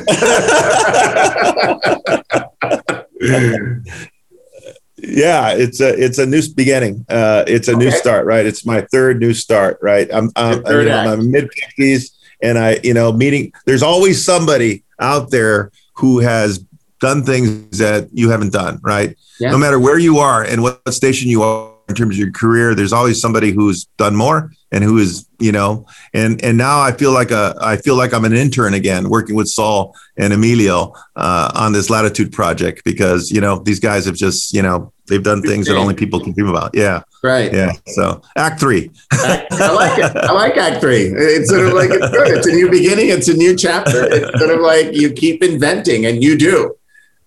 yeah, 4.97 5.53
it's 5.53 5.79
a 5.79 5.93
it's 5.97 6.17
a 6.17 6.25
new 6.25 6.41
beginning. 6.53 7.05
Uh, 7.07 7.45
it's 7.47 7.69
a 7.69 7.71
okay. 7.71 7.85
new 7.85 7.91
start, 7.91 8.25
right? 8.25 8.45
It's 8.45 8.65
my 8.65 8.81
third 8.81 9.21
new 9.21 9.33
start, 9.33 9.79
right? 9.81 10.09
I'm 10.13 10.29
I'm, 10.35 10.57
you 10.65 10.83
know, 10.83 11.13
I'm 11.13 11.31
mid 11.31 11.49
fifties 11.53 12.16
and 12.41 12.57
I, 12.57 12.79
you 12.83 12.93
know, 12.93 13.11
meeting, 13.11 13.51
there's 13.65 13.83
always 13.83 14.23
somebody 14.23 14.83
out 14.99 15.31
there 15.31 15.71
who 15.93 16.19
has 16.19 16.59
done 16.99 17.23
things 17.23 17.77
that 17.77 18.09
you 18.11 18.29
haven't 18.29 18.53
done, 18.53 18.79
right? 18.81 19.15
Yeah. 19.39 19.51
No 19.51 19.57
matter 19.57 19.79
where 19.79 19.99
you 19.99 20.17
are 20.17 20.43
and 20.43 20.63
what 20.63 20.81
station 20.93 21.29
you 21.29 21.43
are 21.43 21.71
in 21.89 21.95
terms 21.95 22.15
of 22.15 22.19
your 22.19 22.31
career, 22.31 22.75
there's 22.75 22.93
always 22.93 23.21
somebody 23.21 23.51
who's 23.51 23.85
done 23.97 24.15
more 24.15 24.51
and 24.71 24.83
who 24.83 24.97
is, 24.97 25.27
you 25.39 25.51
know, 25.51 25.85
and 26.13 26.43
and 26.43 26.57
now 26.57 26.81
I 26.81 26.91
feel 26.91 27.11
like 27.11 27.31
a 27.31 27.55
I 27.61 27.77
feel 27.77 27.95
like 27.95 28.13
I'm 28.13 28.25
an 28.25 28.33
intern 28.33 28.73
again, 28.73 29.09
working 29.09 29.35
with 29.35 29.47
Sol 29.47 29.95
and 30.17 30.33
Emilio 30.33 30.93
uh, 31.15 31.51
on 31.55 31.71
this 31.71 31.89
Latitude 31.89 32.33
project 32.33 32.83
because 32.83 33.31
you 33.31 33.39
know 33.39 33.59
these 33.59 33.79
guys 33.79 34.05
have 34.05 34.15
just 34.15 34.53
you 34.53 34.61
know 34.61 34.91
They've 35.07 35.23
done 35.23 35.41
things 35.41 35.67
that 35.67 35.77
only 35.77 35.93
people 35.93 36.19
can 36.19 36.33
dream 36.33 36.49
about. 36.49 36.71
Yeah. 36.73 37.01
Right. 37.27 37.53
Yeah. 37.53 37.73
So 37.87 38.21
act 38.37 38.57
three. 38.57 38.89
I 39.11 39.45
like 39.73 39.99
it. 39.99 40.15
I 40.15 40.31
like 40.31 40.55
act 40.55 40.79
three. 40.79 41.07
It's 41.07 41.49
sort 41.49 41.67
of 41.67 41.73
like 41.73 41.89
it's 41.91 42.09
good. 42.09 42.37
It's 42.37 42.47
a 42.47 42.51
new 42.51 42.69
beginning. 42.71 43.09
It's 43.09 43.27
a 43.27 43.33
new 43.33 43.53
chapter. 43.53 44.07
It's 44.09 44.39
sort 44.39 44.51
of 44.51 44.61
like 44.61 44.93
you 44.93 45.11
keep 45.11 45.43
inventing 45.43 46.05
and 46.05 46.23
you 46.23 46.37
do. 46.37 46.77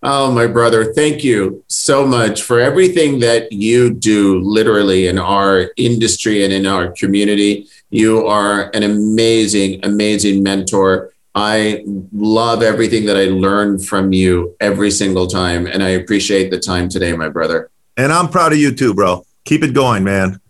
Oh, 0.03 0.33
my 0.33 0.47
brother, 0.47 0.95
thank 0.95 1.23
you 1.23 1.63
so 1.69 2.07
much 2.07 2.41
for 2.41 2.59
everything 2.59 3.19
that 3.19 3.53
you 3.53 3.93
do 3.93 4.41
literally 4.41 5.09
in 5.09 5.19
our 5.19 5.71
industry 5.77 6.43
and 6.45 6.53
in 6.55 6.65
our 6.67 6.93
community. 6.93 7.69
You 7.91 8.27
are 8.27 8.71
an 8.73 8.83
amazing, 8.83 9.81
amazing 9.85 10.43
mentor. 10.43 11.13
I 11.35 11.85
love 12.15 12.63
everything 12.63 13.05
that 13.05 13.19
I 13.19 13.27
learn 13.27 13.79
from 13.79 14.15
you 14.15 14.57
every 14.61 14.91
single 14.91 15.27
time. 15.27 15.67
And 15.67 15.83
I 15.83 15.91
appreciate 15.91 16.51
the 16.51 16.59
time 16.59 16.89
today, 16.89 17.13
my 17.15 17.29
brother. 17.29 17.71
And 17.99 18.11
I'm 18.11 18.29
proud 18.29 18.53
of 18.53 18.59
you 18.59 18.75
too, 18.75 18.95
bro. 18.95 19.27
Keep 19.51 19.65
it 19.65 19.75
going, 19.75 20.05
man. 20.05 20.41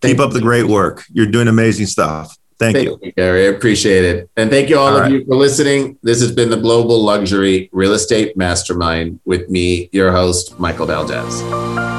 Keep 0.00 0.18
up 0.18 0.32
the 0.32 0.40
great 0.40 0.64
work. 0.64 1.04
You're 1.12 1.26
doing 1.26 1.46
amazing 1.46 1.86
stuff. 1.86 2.36
Thank, 2.58 2.74
thank 2.74 2.88
you. 2.88 2.98
you. 3.00 3.12
Gary. 3.12 3.46
I 3.46 3.50
appreciate 3.50 4.04
it. 4.04 4.28
And 4.36 4.50
thank 4.50 4.68
you 4.68 4.76
all, 4.76 4.88
all 4.88 4.96
of 4.96 5.02
right. 5.02 5.12
you 5.12 5.24
for 5.24 5.36
listening. 5.36 5.96
This 6.02 6.20
has 6.20 6.32
been 6.32 6.50
the 6.50 6.56
Global 6.56 7.00
Luxury 7.00 7.70
Real 7.70 7.92
Estate 7.92 8.36
Mastermind 8.36 9.20
with 9.24 9.48
me, 9.48 9.90
your 9.92 10.10
host, 10.10 10.58
Michael 10.58 10.86
Valdez. 10.86 11.97